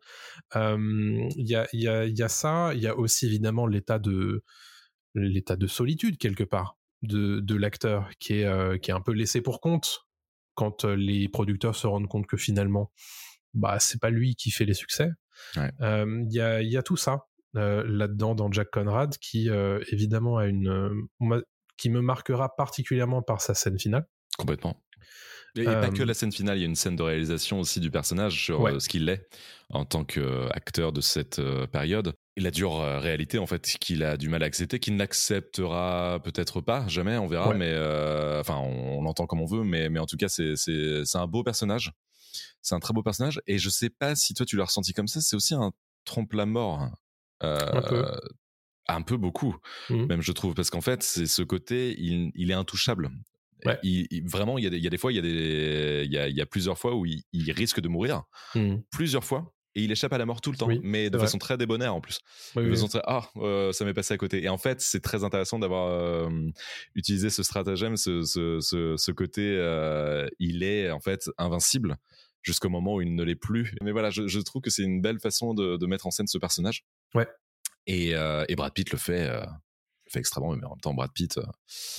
[0.56, 1.88] Euh, il y a y
[2.22, 4.44] a ça il y a aussi évidemment l'état de
[5.16, 9.12] l'état de solitude quelque part de de l'acteur qui est euh, qui est un peu
[9.14, 10.06] laissé pour compte
[10.56, 12.92] quand euh, les producteurs se rendent compte que finalement
[13.54, 15.10] bah c'est pas lui qui fait les succès
[15.58, 15.72] Ouais.
[15.82, 19.50] Euh, il y a il y a tout ça euh, là-dedans dans Jack Conrad qui
[19.50, 21.42] euh, évidemment a une euh,
[21.78, 24.06] qui me marquera particulièrement par sa scène finale
[24.38, 24.80] Complètement.
[25.56, 27.80] Et, Euh, pas que la scène finale, il y a une scène de réalisation aussi
[27.80, 28.80] du personnage sur Ouais.
[28.80, 29.28] ce qu'il est
[29.70, 31.42] en tant qu'acteur de cette
[31.72, 32.14] période.
[32.38, 36.20] Et la dure euh, réalité, en fait, qu'il a du mal à accepter, qu'il n'acceptera
[36.24, 37.58] peut-être pas, jamais, on verra, Ouais.
[37.58, 40.56] mais euh, enfin, on, on l'entend comme on veut, mais, mais en tout cas, c'est
[41.16, 41.92] un beau personnage.
[42.62, 43.42] C'est un très beau personnage.
[43.48, 45.72] Et je sais pas si toi, tu l'as ressenti comme ça, c'est aussi un
[46.06, 46.90] trompe-la-mort.
[47.44, 48.06] Euh, Un peu.
[48.88, 49.56] Un peu beaucoup,
[49.90, 50.06] Mhm.
[50.08, 53.10] même je trouve, parce qu'en fait, c'est ce côté, il, il est intouchable.
[53.66, 53.78] Ouais.
[53.84, 55.22] Il, il- vraiment, il y, a des, il y a des fois, il y a,
[55.22, 58.24] des, il y a, il y a plusieurs fois où il, risque de mourir,
[58.56, 58.82] Mhm.
[58.92, 61.38] plusieurs fois, et il échappe à la mort tout le temps, Oui, mais de façon
[61.38, 62.20] très débonnaire en plus.
[62.56, 62.76] Oui, de oui.
[62.76, 64.44] façon très, ah, euh, ça m'est passé à côté.
[64.44, 66.30] Et en fait, c'est très intéressant d'avoir euh,
[66.96, 71.98] utilisé ce stratagème, ce, ce, ce, ce côté, euh, il est en fait invincible
[72.42, 73.76] jusqu'au moment où il ne l'est plus.
[73.82, 76.28] Mais voilà, je, je trouve que c'est une belle façon de, de mettre en scène
[76.28, 76.84] ce personnage.
[77.14, 77.28] Ouais.
[77.88, 79.30] Et, euh, et Brad Pitt le fait,
[80.12, 81.44] fait extrêmement, mais en même temps, Brad Pitt, euh,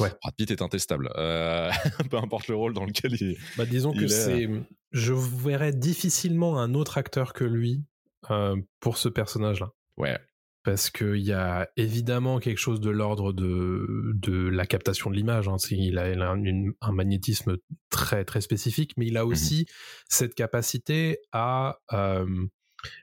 [0.00, 0.10] Ouais.
[0.22, 1.10] Brad Pitt est intestable.
[1.16, 1.70] Euh,
[2.10, 3.36] peu importe le rôle dans lequel il.
[3.56, 4.48] Bah, disons Il que est, c'est.
[4.92, 7.82] Je verrais difficilement un autre acteur que lui
[8.30, 9.70] euh, pour ce personnage-là.
[9.96, 10.18] Ouais.
[10.64, 15.48] Parce qu'il y a évidemment quelque chose de l'ordre de, de la captation de l'image.
[15.48, 15.56] Hein.
[15.72, 17.56] Il a, il a un, une- un magnétisme
[17.90, 19.66] très très spécifique, mais il a aussi
[20.08, 22.46] cette capacité à euh,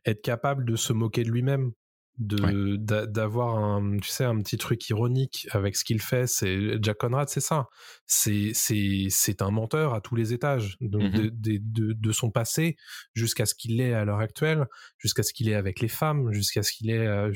[0.06, 1.72] être capable de se moquer de lui-même
[2.20, 6.78] de d'a- d'avoir un tu sais un petit truc ironique avec ce qu'il fait c'est
[6.84, 7.68] Jack Conrad c'est ça
[8.06, 11.12] c'est c'est c'est un menteur à tous les étages donc Mhm.
[11.12, 12.76] de, de, de, de son passé
[13.14, 14.66] jusqu'à ce qu'il est à l'heure actuelle
[14.98, 17.32] jusqu'à ce qu'il est avec les femmes jusqu'à ce qu'il est euh,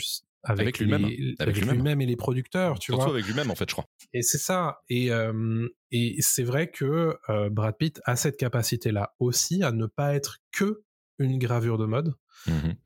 [0.45, 2.01] avec, lui-même, avec avec lui-même.
[2.01, 3.85] et les producteurs tu Surtout vois avec lui-même, en fait, je crois.
[4.13, 4.81] et c'est ça.
[4.89, 9.85] Et, euh, et c'est vrai que euh, Brad Pitt a cette capacité-là aussi à ne
[9.85, 10.83] pas être que
[11.17, 12.13] une gravure de mode.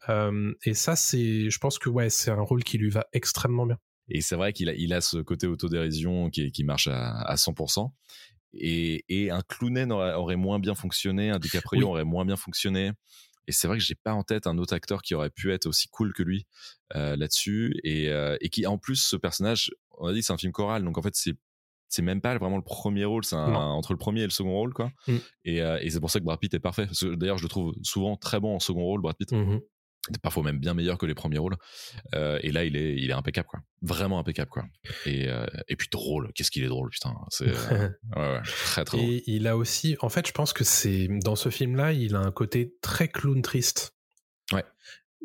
[0.09, 3.65] Euh, et ça, c'est, je pense que ouais, c'est un rôle qui lui va extrêmement
[3.65, 3.77] bien.
[4.09, 7.35] Et c'est vrai qu'il a, il a ce côté autodérision qui, qui marche à, à
[7.35, 7.91] 100%.
[8.53, 11.85] Et, et un Clooney aurait, aurait moins bien fonctionné, un DiCaprio Oui.
[11.85, 12.91] aurait moins bien fonctionné.
[13.47, 15.67] Et c'est vrai que j'ai pas en tête un autre acteur qui aurait pu être
[15.67, 16.45] aussi cool que lui
[16.95, 17.73] euh, là-dessus.
[17.83, 20.83] Et, euh, et qui, en plus, ce personnage, on a dit c'est un film choral,
[20.83, 21.33] donc en fait, c'est
[21.89, 24.73] c'est même pas vraiment le premier rôle, c'est entre le premier et le second rôle,
[24.73, 24.91] quoi.
[25.07, 25.15] Mm.
[25.45, 26.88] Et, euh, et c'est pour ça que Brad Pitt est parfait.
[27.03, 29.61] D'ailleurs, je le trouve souvent très bon en second rôle, Brad Pitt Mhm.
[30.21, 31.57] parfois même bien meilleur que les premiers rôles.
[32.15, 33.59] Euh, et là, il est, il est impeccable, quoi.
[33.81, 34.63] Vraiment impeccable, quoi.
[35.05, 36.31] Et, euh, et puis drôle.
[36.33, 37.13] Qu'est-ce qu'il est drôle, putain.
[37.29, 39.09] C'est ouais, ouais, très très drôle.
[39.09, 42.19] Et il a aussi, en fait, je pense que c'est dans ce film-là, il a
[42.19, 43.95] un côté très clown triste.
[44.53, 44.63] Ouais.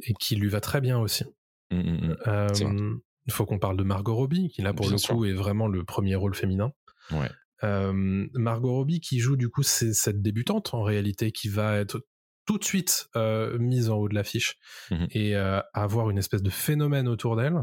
[0.02, 1.24] Et qui lui va très bien aussi.
[1.70, 5.14] Mm, mm, il faut qu'on parle de Margot Robbie, qui là pour Bien le sûr.
[5.14, 6.72] coup est vraiment le premier rôle féminin.
[7.10, 7.30] Ouais.
[7.64, 12.04] Euh, Margot Robbie qui joue du coup c'est cette débutante en réalité qui va être
[12.44, 14.56] tout de suite euh, mise en haut de l'affiche
[14.90, 15.06] Mhm.
[15.12, 17.60] et euh, avoir une espèce de phénomène autour d'elle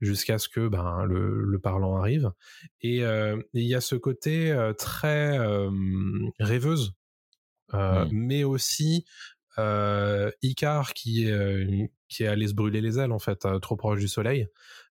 [0.00, 2.30] jusqu'à ce que ben le, le parlant arrive
[2.82, 5.38] et euh, et il y a ce côté très
[6.38, 6.92] rêveuse
[7.72, 8.08] Mhm.
[8.12, 9.06] mais aussi
[9.58, 13.58] euh, Icar qui est euh, qui est allé se brûler les ailes en fait euh,
[13.58, 14.46] trop proche du soleil.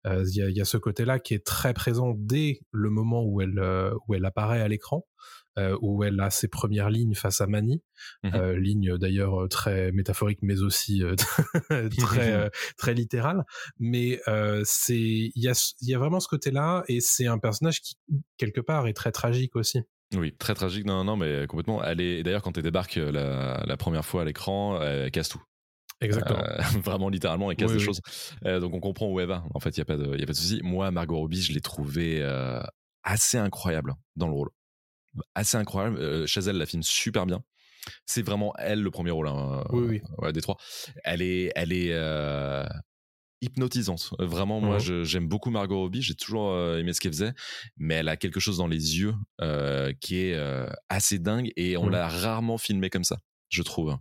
[0.08, 3.24] Euh, il y, a, y a ce côté-là qui est très présent dès le moment
[3.26, 5.06] où elle euh, où elle apparaît à l'écran
[5.58, 7.84] euh, où elle a ses premières lignes face à Manny
[8.24, 8.36] Mhm.
[8.36, 11.16] euh, lignes d'ailleurs euh, très métaphoriques mais aussi euh,
[11.98, 13.44] très euh, très littérales
[13.78, 17.38] mais euh, c'est il y a il y a vraiment ce côté-là et c'est un
[17.40, 17.98] personnage qui
[18.38, 19.80] quelque part est très tragique aussi
[20.16, 20.86] Oui, très tragique.
[20.86, 21.84] Non, non, mais complètement.
[21.84, 25.30] Elle est, d'ailleurs, quand elle débarque euh, la, la première fois à l'écran, elle casse
[25.30, 25.42] tout.
[26.02, 27.86] exactement Euh, vraiment, littéralement, elle casse Oui, des oui.
[27.86, 28.02] choses.
[28.46, 29.44] Euh, donc, on comprend où elle va.
[29.54, 30.62] En fait, il n'y a pas de, y a pas de souci.
[30.64, 32.60] Moi, Margot Robbie, je l'ai trouvée euh,
[33.04, 34.50] assez incroyable dans le rôle.
[35.36, 36.28] Assez incroyable.
[36.28, 37.42] Chazelle la filme super bien.
[38.06, 40.58] C'est vraiment elle le premier rôle hein, Oui, ouais, des trois.
[41.04, 41.94] Elle est, elle est
[43.42, 44.12] hypnotisante.
[44.20, 46.02] Vraiment, moi, j'aime beaucoup Margot Robbie.
[46.02, 47.34] J'ai toujours euh, aimé ce qu'elle faisait,
[47.78, 51.78] mais elle a quelque chose dans les yeux euh, qui est euh, assez dingue et
[51.78, 53.18] on l'a rarement filmé comme ça,
[53.50, 53.98] je trouve.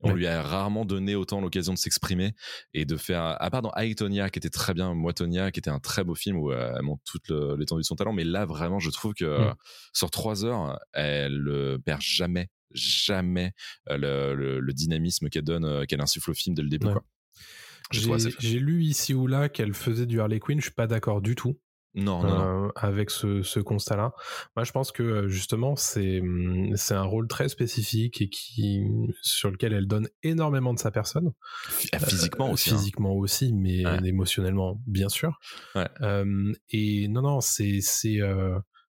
[0.00, 0.14] On Ouais.
[0.14, 2.32] lui a rarement donné autant l'occasion de s'exprimer
[2.72, 5.70] et de faire, à part dans Aitonia qui était très bien, moi Tonia qui était
[5.70, 8.46] un très beau film où euh, elle montre toute l'étendue de son talent, mais là
[8.46, 9.24] vraiment je trouve que
[9.92, 13.52] sur trois heures, elle euh, perd jamais, jamais
[13.90, 16.86] euh, le, le- le dynamisme qu'elle donne, euh, qu'elle insuffle au film dès le début.
[16.86, 16.92] Ouais.
[16.92, 17.04] Quoi.
[17.90, 21.34] J'ai lu ici ou là qu'elle faisait du Harley Quinn, je suis pas d'accord du
[21.34, 21.58] tout
[21.94, 22.66] Non, non, non.
[22.66, 24.12] euh, avec ce, ce constat-là.
[24.56, 28.82] Moi, je pense que euh, justement, c'est hum, c'est un rôle très spécifique et qui
[29.22, 31.32] sur lequel elle donne énormément de sa personne,
[31.92, 32.70] ah, Physiquement Euh, aussi.
[32.70, 32.76] hein.
[32.76, 34.06] physiquement aussi, mais Ouais.
[34.08, 35.38] émotionnellement, bien sûr.
[35.74, 35.88] Ouais.
[36.02, 38.18] Euh, et non, non, c'est c'est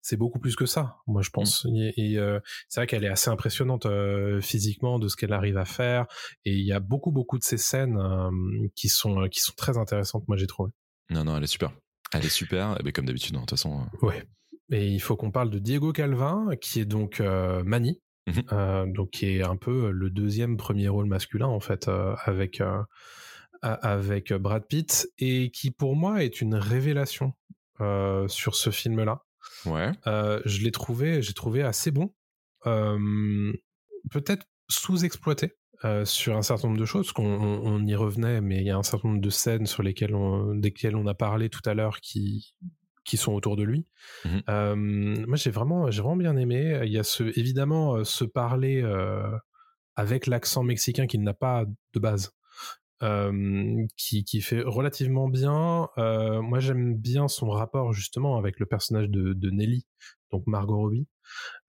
[0.02, 1.64] c'est beaucoup plus que ça, moi je pense.
[1.64, 1.76] Mm.
[1.76, 2.38] Et, et, euh,
[2.68, 6.06] c'est vrai qu'elle est assez impressionnante euh, physiquement de ce qu'elle arrive à faire.
[6.44, 8.30] Et il y a beaucoup, beaucoup de ces scènes euh,
[8.74, 10.24] qui sont qui sont très intéressantes.
[10.28, 10.70] Moi, j'ai trouvé.
[11.10, 11.72] Non, non, elle est super.
[12.12, 13.80] Elle est super, et ben, comme d'habitude, hein, de toute façon.
[14.02, 14.24] euh, Ouais.
[14.70, 18.42] Et il faut qu'on parle de Diego Calvin, qui est donc Manny, Mhm.
[18.52, 21.90] euh, donc qui est un peu le deuxième premier rôle masculin en fait
[22.24, 22.62] avec
[23.62, 27.32] avec Brad Pitt et qui pour moi est une révélation
[28.28, 29.22] sur ce film-là.
[29.66, 29.90] Ouais.
[30.06, 32.14] Euh, je l'ai trouvé, j'ai trouvé assez bon,
[34.10, 35.52] peut-être sous-exploité.
[35.84, 38.70] euh, sur un certain nombre de choses, qu'on on, on y revenait, mais il y
[38.70, 41.74] a un certain nombre de scènes sur lesquelles on, desquelles on a parlé tout à
[41.74, 42.54] l'heure qui,
[43.04, 43.86] qui sont autour de lui.
[44.48, 46.80] Euh, moi, j'ai vraiment, j'ai vraiment bien aimé.
[46.84, 49.26] Il y a ce, évidemment, se parler euh,
[49.96, 52.32] avec l'accent mexicain qu'il n'a pas de base.
[53.02, 55.88] Euh, qui, qui fait relativement bien.
[55.98, 59.86] Euh, moi, j'aime bien son rapport justement avec le personnage de, de Nelly,
[60.30, 61.08] donc Margot Robbie,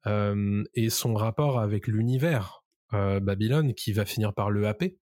[0.08, 5.00] euh, et son rapport avec l'univers Babylone qui va finir par le happer.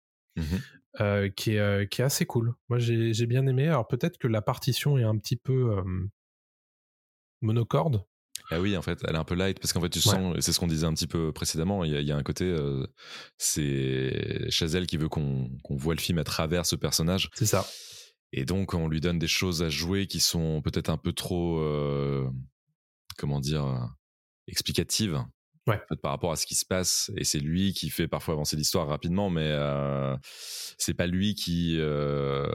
[1.01, 2.55] Euh, qui, est, qui est assez cool.
[2.69, 3.69] Moi, j'ai bien aimé.
[3.69, 5.83] Alors, peut-être que la partition est un petit peu
[7.43, 8.05] monocorde.
[8.51, 10.15] Ah oui, en fait, elle est un peu light parce qu'en fait, tu Ouais.
[10.15, 11.85] sens, c'est ce qu'on disait un petit peu précédemment.
[11.85, 12.87] Il y a, il y a un côté, euh,
[13.39, 17.31] c'est Chazelle qui veut qu'on qu'on voit le film à travers ce personnage.
[17.35, 17.67] C'est ça.
[18.33, 21.61] Et donc, on lui donne des choses à jouer qui sont peut-être un peu trop,
[21.61, 22.29] euh,
[23.17, 23.89] comment dire,
[24.49, 25.23] explicatives.
[25.67, 25.77] Ouais.
[25.83, 27.11] En fait, par rapport à ce qui se passe.
[27.17, 30.17] Et c'est lui qui fait parfois avancer l'histoire rapidement, mais euh,
[30.79, 31.77] c'est pas lui qui.
[31.81, 32.47] euh,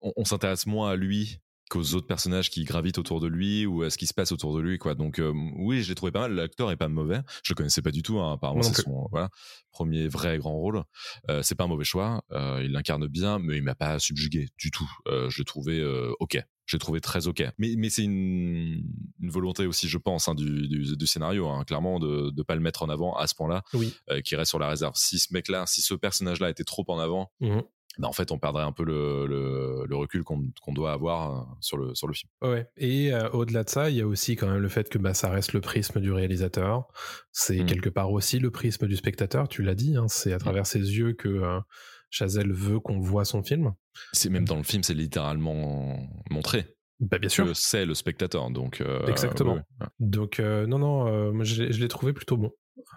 [0.00, 3.82] on, on s'intéresse moins à lui qu'aux autres personnages qui gravitent autour de lui ou
[3.82, 4.94] à ce qui se passe autour de lui quoi.
[4.94, 6.32] Donc euh, oui je l'ai trouvé pas mal.
[6.34, 7.20] L'acteur est pas mauvais.
[7.42, 9.30] Je le connaissais pas du tout hein, apparemment c'est son voilà,
[9.72, 10.84] premier vrai grand rôle.
[11.30, 12.22] Euh, c'est pas un mauvais choix.
[12.32, 14.88] Euh, il l'incarne bien mais il m'a pas subjugué du tout.
[15.08, 16.38] Euh, je l'ai trouvé euh, ok.
[16.68, 17.44] J'ai trouvé très ok.
[17.58, 18.82] Mais mais c'est une,
[19.20, 22.54] une volonté aussi je pense hein, du, du, du scénario hein, clairement de de pas
[22.54, 23.92] le mettre en avant à ce point là Oui.
[24.10, 24.94] euh, qui reste sur la réserve.
[24.96, 27.62] Si ce mec là si ce personnage là était trop en avant Mhm.
[27.98, 31.44] Bah, en fait on perdrait un peu le, le, le recul qu'on doit avoir euh,
[31.60, 32.66] sur le sur le film Ouais.
[32.76, 35.14] Et euh, au-delà de ça, il y a aussi quand même le fait que bah,
[35.14, 36.86] ça reste le prisme du réalisateur.
[37.32, 37.66] C'est Mm.
[37.66, 39.48] quelque part aussi le prisme du spectateur.
[39.48, 39.96] Tu l'as dit.
[39.96, 41.58] hein, c'est à travers ses yeux que euh,
[42.10, 43.72] Chazelle veut qu'on voit son film.
[44.12, 45.98] C'est même dans le film, c'est littéralement
[46.30, 46.66] montré.
[47.00, 47.44] Bah, bien sûr.
[47.46, 48.80] Que c'est le spectateur, donc.
[48.80, 49.54] euh, Exactement.
[49.54, 49.86] ouais, ouais.
[50.00, 52.52] Donc non, non, moi, je l'ai je l'ai trouvé plutôt bon.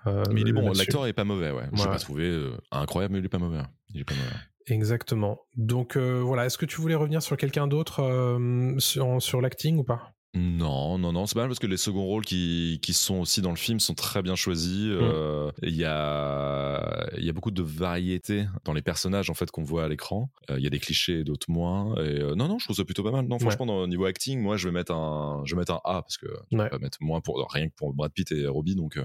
[0.06, 1.64] Mais il est bon, l'acteur est pas mauvais, ouais.
[1.74, 3.62] Je l'ai pas trouvé incroyable, mais il est pas mauvais.
[3.94, 4.36] Il est pas mauvais.
[4.70, 5.40] Exactement.
[5.56, 9.78] Donc euh, voilà, est-ce que tu voulais revenir sur quelqu'un d'autre euh, sur, sur l'acting
[9.78, 10.14] ou pas?
[10.36, 13.42] Non, non, non, c'est pas mal parce que les seconds rôles qui, qui sont aussi
[13.42, 14.86] dans le film sont très bien choisis.
[14.86, 15.00] Mm.
[15.02, 19.50] Euh, Il y, a, il y a beaucoup de variété dans les personnages en fait
[19.50, 20.30] qu'on voit à l'écran.
[20.52, 21.96] Euh, Il y a des clichés et d'autres moins.
[21.96, 23.26] Et euh, non, non, je trouve ça plutôt pas mal.
[23.26, 26.04] Non, franchement, au niveau acting, moi, je vais mettre un, je vais mettre un A
[26.04, 26.66] parce que je Ouais.
[26.66, 29.00] vais pas mettre moins pour rien que pour Brad Pitt et Robbie, donc.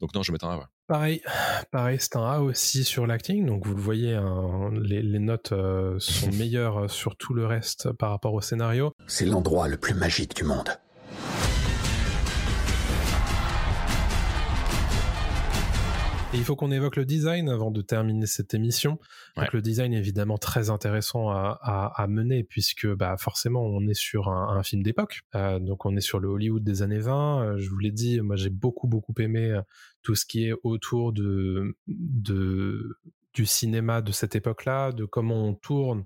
[0.00, 0.58] Euh, donc non, je vais mettre un A.
[0.58, 0.64] Ouais.
[0.86, 1.22] Pareil,
[1.70, 3.46] pareil, c'est un A aussi sur l'acting.
[3.46, 7.92] Donc vous le voyez, hein, les, les notes euh, sont meilleures sur tout le reste
[7.92, 8.92] par rapport au scénario.
[9.06, 10.70] C'est l'endroit le plus magique du monde.
[16.32, 19.00] Et il faut qu'on évoque le design avant de terminer cette émission.
[19.36, 23.84] Donc le design est évidemment très intéressant à, à- à mener puisque bah, forcément on
[23.88, 25.22] est sur un, un film d'époque.
[25.34, 27.42] Euh, donc on est sur le Hollywood des années 20.
[27.42, 29.60] Euh, je vous l'ai dit, moi j'ai beaucoup beaucoup aimé euh,
[30.02, 32.96] tout ce qui est autour de, de
[33.34, 36.04] du cinéma de cette époque-là, de comment on tourne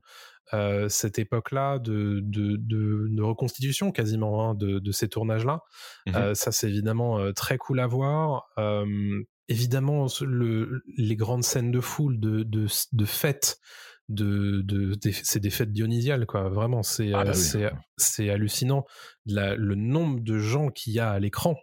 [0.52, 5.60] euh, cette époque-là, de, de, de, de reconstitution quasiment hein, de, de ces tournages-là.
[6.06, 6.14] Mhm.
[6.16, 8.48] Euh, ça, c'est évidemment euh, très cool à voir.
[9.51, 13.59] Euh, évidemment, le, les grandes scènes de foule, de, de, de fêtes,
[14.09, 16.49] de, de, c'est des fêtes dionysiales, quoi.
[16.49, 17.34] Vraiment, c'est Ah bah euh,
[17.70, 17.70] oui.
[17.97, 18.84] c'est hallucinant.
[19.26, 21.57] La- le nombre de gens qu'il y a à l'écran.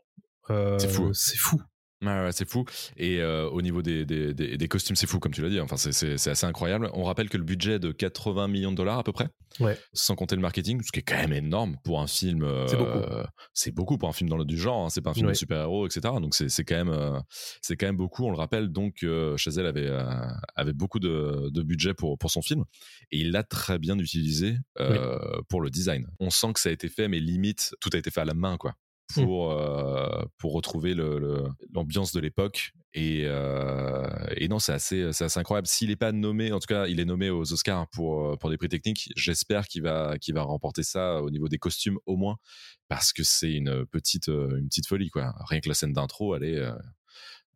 [0.50, 1.14] euh, C'est fou.
[1.14, 1.62] C'est fou.
[2.04, 2.66] Ouais, c'est fou.
[2.98, 5.60] Et euh, au niveau des, des, des, des costumes, c'est fou, comme tu l'as dit.
[5.60, 6.90] Enfin, c'est- assez incroyable.
[6.94, 9.30] On rappelle que le budget est de 80 millions de dollars à peu près,
[9.60, 9.78] Ouais.
[9.94, 12.44] sans compter le marketing, ce qui est quand même énorme pour un film.
[12.44, 13.00] euh, C'est beaucoup.
[13.54, 14.86] C'est beaucoup pour un film dans le du genre.
[14.86, 14.90] hein.
[14.90, 15.34] C'est pas un film Ouais.
[15.34, 16.02] de super-héros, etc.
[16.20, 17.20] Donc c'est quand même euh,
[17.62, 18.26] c'est quand même beaucoup.
[18.26, 18.70] On le rappelle.
[18.70, 19.06] Donc
[19.38, 19.92] Chazelle avait
[20.56, 22.64] avait beaucoup de, de budget pour pour son film
[23.12, 24.56] et il l'a très bien utilisé
[25.50, 26.08] pour le design.
[26.20, 28.34] On sent que ça a été fait, mais limite tout a été fait à la
[28.34, 28.74] main, quoi
[29.14, 35.68] pour euh, pour retrouver l'ambiance de l'époque et euh, et non c'est assez assez incroyable.
[35.68, 38.58] S'il est pas nommé en tout cas il est nommé aux Oscars pour pour des
[38.58, 42.38] prix techniques j'espère qu'il va qu'il va remporter ça au niveau des costumes au moins
[42.92, 45.34] parce que c'est une petite euh, une petite folie quoi.
[45.48, 46.74] Rien que la scène d'intro elle est euh,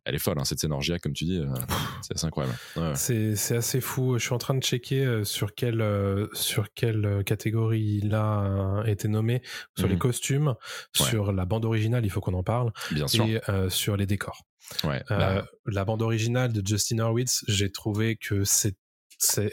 [0.06, 1.46] elle est folle hein, cette scène orgiaque comme tu dis euh,
[2.00, 2.92] c'est assez incroyable Ouais.
[2.94, 4.16] C'est assez fou.
[4.18, 8.82] Je suis en train de checker euh, sur quelle euh, sur quelle catégorie il a
[8.86, 9.42] été nommé
[9.76, 9.98] sur les Mhm.
[10.00, 11.06] costumes, Ouais.
[11.06, 12.04] sur la bande originale.
[12.06, 14.42] Il faut qu'on en parle bien sûr et euh, sur les décors.
[14.84, 18.76] ouais bah, la bande originale de Justin Hurwitz, j'ai trouvé que c'est-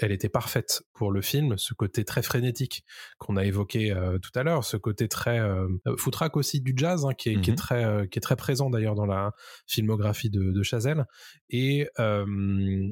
[0.01, 2.83] elle était parfaite pour le film, ce côté très frénétique
[3.17, 7.05] qu'on a évoqué euh, tout à l'heure, ce côté très euh, foutraque aussi du jazz,
[7.05, 9.31] hein, qui, est, qui est très euh, qui est très présent d'ailleurs dans la
[9.67, 11.05] filmographie de, de Chazelle.
[11.49, 12.25] Et euh,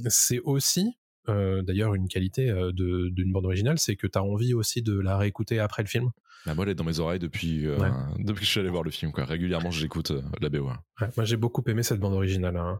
[0.07, 0.97] c'est aussi
[1.29, 4.99] euh, d'ailleurs une qualité euh, d'une bande originale, c'est que tu as envie aussi de
[4.99, 6.09] la réécouter après le film.
[6.45, 7.89] Bah, moi elle est dans mes oreilles depuis euh, Ouais.
[8.19, 10.67] depuis que je suis allé voir le film quoi régulièrement j'écoute euh, la BO.
[10.67, 12.79] Ouais, moi j'ai beaucoup aimé cette bande originale hein,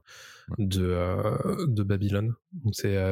[0.57, 2.34] de, euh, de Babylone.
[2.72, 3.12] C'est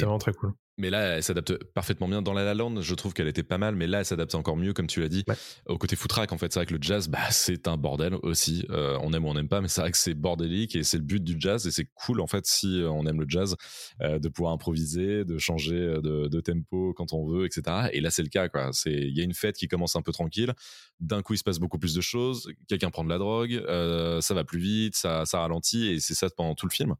[0.00, 0.52] vraiment très cool.
[0.78, 2.22] Mais là, elle s'adapte parfaitement bien.
[2.22, 4.56] Dans La La Land, je trouve qu'elle était pas mal, mais là, elle s'adapte encore
[4.56, 5.24] mieux, comme tu l'as dit.
[5.28, 5.34] Ouais.
[5.66, 8.66] Au côté footrack, en fait, c'est vrai que le jazz, bah, c'est un bordel aussi.
[8.70, 11.02] On aime ou on n'aime pas, mais c'est vrai que c'est bordélique et c'est le
[11.02, 11.66] but du jazz.
[11.66, 13.56] Et c'est cool, en fait, si on aime le jazz,
[14.00, 17.88] de pouvoir improviser, de changer de, de tempo quand on veut, etc.
[17.92, 18.48] Et là, c'est le cas,
[18.86, 20.52] il y a une fête qui commence un peu tranquille.
[21.00, 22.50] D'un coup, il se passe beaucoup plus de choses.
[22.68, 26.14] Quelqu'un prend de la drogue, euh, ça va plus vite, ça, ça ralentit, et c'est
[26.14, 26.94] ça pendant tout le film.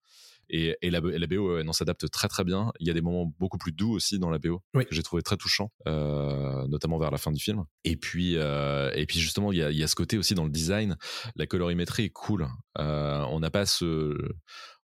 [0.52, 2.72] Et, et la, et la BO non, s'adapte très très bien.
[2.80, 4.84] Il y a des moments beaucoup plus doux aussi dans la BO Oui.
[4.84, 7.62] que j'ai trouvé très touchant, euh, notamment vers la fin du film.
[7.84, 10.34] Et puis euh, et puis justement il y a, il y a ce côté aussi
[10.34, 10.96] dans le design,
[11.36, 12.48] la colorimétrie est cool.
[12.78, 14.16] Euh, on n'a pas ce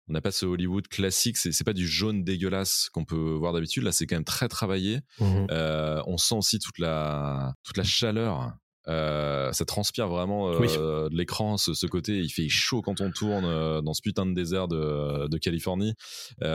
[0.09, 3.83] on n'a pas ce Hollywood classique, c'est pas du jaune dégueulasse qu'on peut voir d'habitude.
[3.83, 5.01] Là, c'est quand même très travaillé.
[5.21, 5.47] Mhm.
[5.51, 8.53] Euh, on sent aussi toute la toute la chaleur
[8.89, 10.69] Euh, ça transpire vraiment euh, Oui.
[10.69, 12.21] de l'écran, ce, ce côté.
[12.21, 15.95] Il fait chaud quand on tourne dans ce putain de désert de, de Californie.
[16.41, 16.47] Il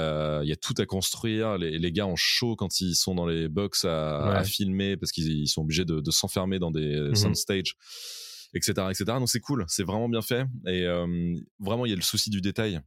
[0.47, 1.57] y a tout à construire.
[1.57, 4.35] Les, les gars ont chaud quand ils sont dans les box à, Ouais.
[4.37, 7.15] à filmer parce qu'ils ils sont obligés de, de s'enfermer dans des Mhm.
[7.15, 7.75] soundstages,
[8.53, 9.03] etc., etc.
[9.19, 10.45] Donc c'est cool, c'est vraiment bien fait.
[10.67, 12.79] Et euh, vraiment, il y a le souci du détail.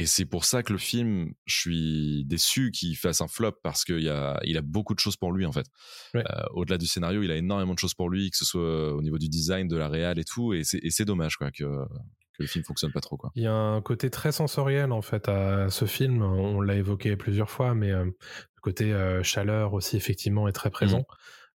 [0.00, 3.84] Et c'est pour ça que le film, je suis déçu qu'il fasse un flop parce
[3.84, 5.66] qu'il a, il a beaucoup de choses pour lui en fait.
[6.14, 6.22] Ouais.
[6.24, 9.02] Euh, Au-delà du scénario, il a énormément de choses pour lui, que ce soit au
[9.02, 10.54] niveau du design, de la réal et tout.
[10.54, 13.32] Et c'est dommage quoi que, que le film fonctionne pas trop quoi.
[13.34, 16.22] Il y a un côté très sensoriel en fait à ce film.
[16.22, 20.70] On l'a évoqué plusieurs fois, mais euh, le côté euh, chaleur aussi effectivement est très
[20.70, 21.04] présent.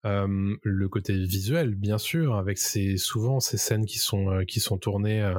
[0.06, 4.60] Euh, le côté visuel, bien sûr, avec ces souvent ces scènes qui sont euh, qui
[4.60, 5.34] sont tournées euh,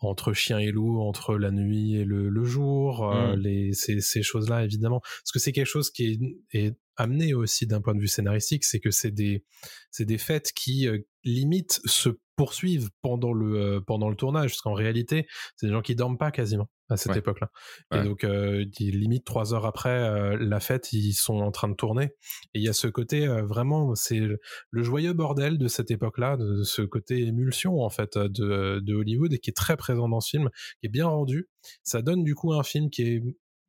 [0.00, 3.40] entre chien et loup, entre la nuit et le, le jour, euh, Mm.
[3.40, 6.20] les ces, ces choses-là évidemment, parce que c'est quelque chose qui
[6.52, 9.44] est, est amené aussi d'un point de vue scénaristique, c'est que c'est des
[9.90, 14.60] c'est des fêtes qui euh, limite se poursuivent pendant le euh, pendant le tournage, parce
[14.60, 15.26] qu'en réalité,
[15.56, 17.18] c'est des gens qui dorment pas quasiment à cette Ouais.
[17.18, 17.50] époque-là.
[17.90, 18.00] Ouais.
[18.00, 21.74] Et donc, euh, limite trois heures après euh, la fête, ils sont en train de
[21.74, 22.14] tourner.
[22.54, 24.38] Et il y a ce côté euh, vraiment, c'est le,
[24.72, 29.38] joyeux bordel de cette époque-là, de, ce côté émulsion en fait de, de Hollywood et
[29.38, 31.48] qui est très présent dans ce film, qui est bien rendu.
[31.82, 33.22] Ça donne du coup un film qui est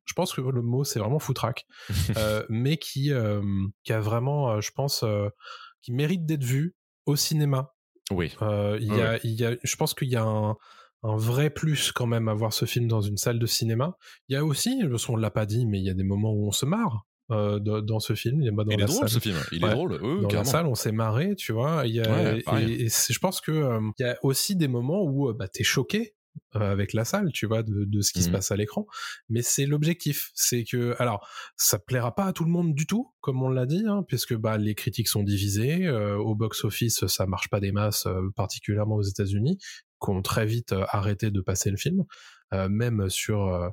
[0.06, 1.66] je pense que le mot c'est vraiment foutraque,
[2.48, 3.12] mais qui
[3.84, 5.04] qui a vraiment, je pense,
[5.82, 6.74] qui mérite d'être vu
[7.06, 7.74] au cinéma.
[8.10, 8.34] Oui.
[8.40, 10.56] Il y a, il y a, je pense qu'il y a un,
[11.02, 13.96] un vrai plus quand même à voir ce film dans une salle de cinéma.
[14.28, 16.32] Il y a aussi, parce qu'on l'a pas dit, mais il y a des moments
[16.32, 18.40] où on se marre euh, dans, dans ce film.
[18.42, 19.08] Il y a- dans Il la est drôle salle.
[19.08, 19.36] ce film.
[19.52, 19.98] Il est drôle.
[20.22, 21.84] Dans la salle, on s'est marré, tu vois.
[21.86, 22.72] Il y a, Ouais, pareil.
[22.82, 25.64] et, je pense que euh, il y a aussi des moments où euh, bah, t'es
[25.64, 26.14] choqué
[26.54, 28.32] euh, avec la salle, tu vois, de, de ce qui se Mhm.
[28.34, 28.86] passe à l'écran.
[29.28, 31.26] Mais c'est l'objectif, c'est que, alors,
[31.56, 34.34] ça plaira pas à tout le monde du tout, comme on l'a dit, hein, puisque
[34.36, 35.86] bah les critiques sont divisées.
[35.86, 39.58] euh, au box-office, ça marche pas des masses, euh, particulièrement aux États-Unis,
[40.00, 42.04] qui ont très vite euh, arrêté de passer le film,
[42.52, 43.68] euh, même sur euh,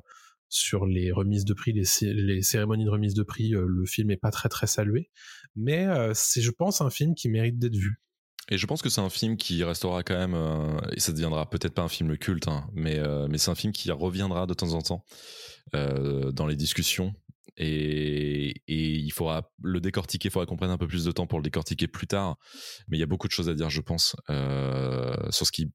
[0.48, 4.10] sur les remises de prix, les, cé- les cérémonies de remise de prix, le film
[4.10, 5.10] est pas très très salué.
[5.56, 8.00] Mais c'est, je pense, un film qui mérite d'être vu.
[8.48, 11.74] Et je pense que c'est un film qui restera quand même, et ça deviendra peut-être
[11.74, 12.98] pas un film culte, hein, mais,
[13.28, 15.04] mais c'est un film qui reviendra de temps en temps
[15.74, 17.12] dans les discussions.
[17.58, 21.26] Et, et il faudra le décortiquer, il faudra qu'on prenne un peu plus de temps
[21.26, 22.38] pour le décortiquer plus tard.
[22.86, 25.68] Mais il y a beaucoup de choses à dire, je pense, sur ce qu'il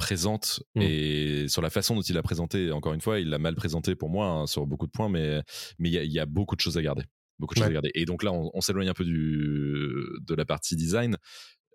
[0.00, 0.80] présente Mm.
[0.82, 2.72] et sur la façon dont il l'a présenté.
[2.72, 5.42] Encore une fois, il l'a mal présenté pour moi hein, sur beaucoup de points, mais
[5.78, 7.04] mais il y a, il y a beaucoup de choses à garder.
[7.38, 7.90] Beaucoup de choses à garder.
[7.94, 11.16] Et donc là, on, on s'éloigne un peu du, de la partie design.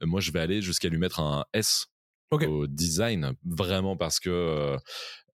[0.01, 1.85] Moi, je vais aller jusqu'à lui mettre un S
[2.47, 4.77] au design, vraiment parce que euh,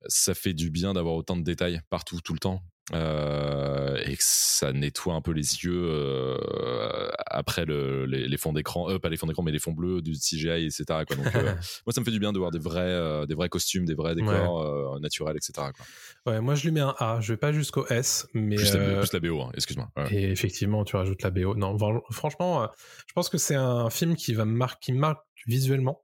[0.07, 2.61] ça fait du bien d'avoir autant de détails partout, tout le temps.
[2.93, 8.53] Euh, et que ça nettoie un peu les yeux euh, après le, les, les fonds
[8.53, 10.85] d'écran, euh, pas les fonds d'écran, mais les fonds bleus du CGI, etc.
[11.07, 11.15] Quoi.
[11.15, 11.53] Donc, euh,
[11.85, 14.15] moi, ça me fait du bien de voir des vrais, des vrais costumes, des vrais
[14.15, 15.67] décors naturels, etc.
[15.75, 16.33] Quoi.
[16.33, 17.19] Ouais, moi je lui mets un A.
[17.21, 19.89] Je vais pas jusqu'au S, mais Plus, la, plus la BO, hein, excuse-moi.
[19.97, 20.13] Ouais.
[20.13, 21.55] Et effectivement, tu rajoutes la BO.
[21.55, 21.77] Non,
[22.11, 22.67] franchement,
[23.07, 24.45] je pense que c'est un film qui va
[24.81, 26.03] qui me marque visuellement.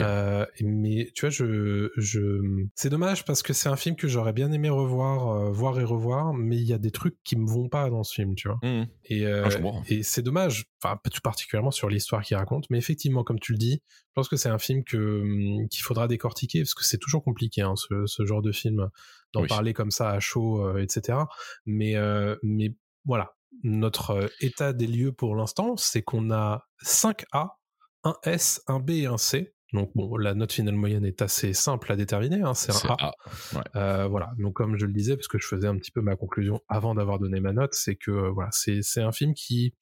[0.00, 4.32] Euh, mais tu vois, je, je, c'est dommage parce que c'est un film que j'aurais
[4.32, 7.46] bien aimé revoir, euh, voir et revoir, mais il y a des trucs qui me
[7.46, 8.58] vont pas dans ce film, tu vois.
[8.62, 8.86] Mhm.
[9.06, 13.24] Et, euh, Ah, et c'est dommage, enfin tout particulièrement sur l'histoire qu'il raconte, mais effectivement,
[13.24, 16.60] comme tu le dis, je pense que c'est un film que hum, qu'il faudra décortiquer
[16.60, 18.88] parce que c'est toujours compliqué hein, ce, ce genre de film
[19.32, 19.48] d'en Oui.
[19.48, 21.18] parler comme ça à chaud, etc.
[21.66, 21.94] Mais
[22.42, 27.57] mais voilà, notre état des lieux pour l'instant, c'est qu'on a 5 A,
[28.04, 29.54] un S, un B et un C.
[29.74, 32.96] Donc bon, la note finale moyenne est assez simple à déterminer, hein, c'est un A.
[33.08, 33.12] A.
[33.54, 33.62] Ouais.
[33.76, 34.30] Euh, voilà.
[34.38, 36.94] Donc comme je le disais, parce que je faisais un petit peu ma conclusion avant
[36.94, 39.74] d'avoir donné ma note, c'est que euh, voilà, c'est c'est un film qui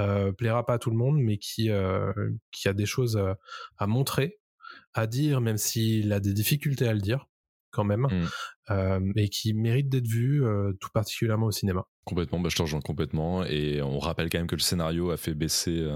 [0.00, 1.68] euh, plaira pas à tout le monde, mais qui
[2.50, 3.20] qui a des choses
[3.76, 4.38] à montrer,
[4.94, 7.26] à dire, même s'il a des difficultés à le dire
[7.72, 8.26] quand même, Mm.
[8.70, 10.42] euh, et qui mérite d'être vu
[10.80, 11.84] tout particulièrement au cinéma.
[12.06, 13.44] Complètement, bah, je te rejoins complètement.
[13.44, 15.92] Et on rappelle quand même que le scénario a fait baisser,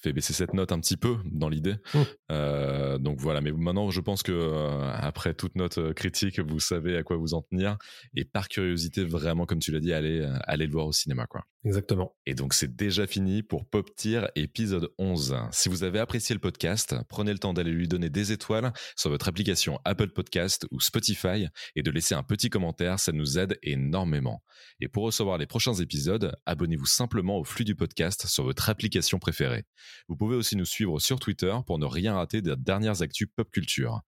[0.00, 1.76] fait baisser cette note un petit peu dans l'idée.
[1.94, 1.98] Mm.
[2.30, 6.96] Euh, donc voilà, mais maintenant je pense que euh, après toute notre critique, vous savez
[6.96, 7.76] à quoi vous en tenir.
[8.14, 11.26] Et par curiosité, vraiment, comme tu l'as dit, allez, euh, allez le voir au cinéma,
[11.26, 11.44] quoi.
[11.64, 12.16] Exactement.
[12.24, 15.36] Et donc c'est déjà fini pour Pop Tier épisode 11.
[15.50, 19.10] Si vous avez apprécié le podcast, prenez le temps d'aller lui donner des étoiles sur
[19.10, 23.58] votre application Apple Podcast ou Spotify et de laisser un petit commentaire, ça nous aide
[23.62, 24.42] énormément.
[24.80, 29.18] Et pour recevoir les prochains épisodes, abonnez-vous simplement au flux du podcast sur votre application
[29.18, 29.64] préférée.
[30.08, 33.50] Vous pouvez aussi nous suivre sur Twitter pour ne rien rater des dernières actus pop
[33.50, 34.00] culture.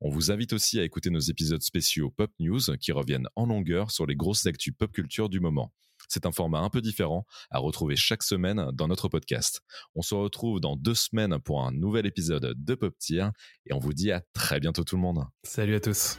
[0.00, 3.90] On vous invite aussi à écouter nos épisodes spéciaux Pop News qui reviennent en longueur
[3.90, 5.72] sur les grosses actus pop culture du moment.
[6.08, 9.62] C'est un format un peu différent à retrouver chaque semaine dans notre podcast.
[9.94, 13.28] On se retrouve dans deux semaines pour un nouvel épisode de Pop Tier
[13.66, 15.24] et on vous dit à très bientôt tout le monde.
[15.42, 16.18] Salut à tous.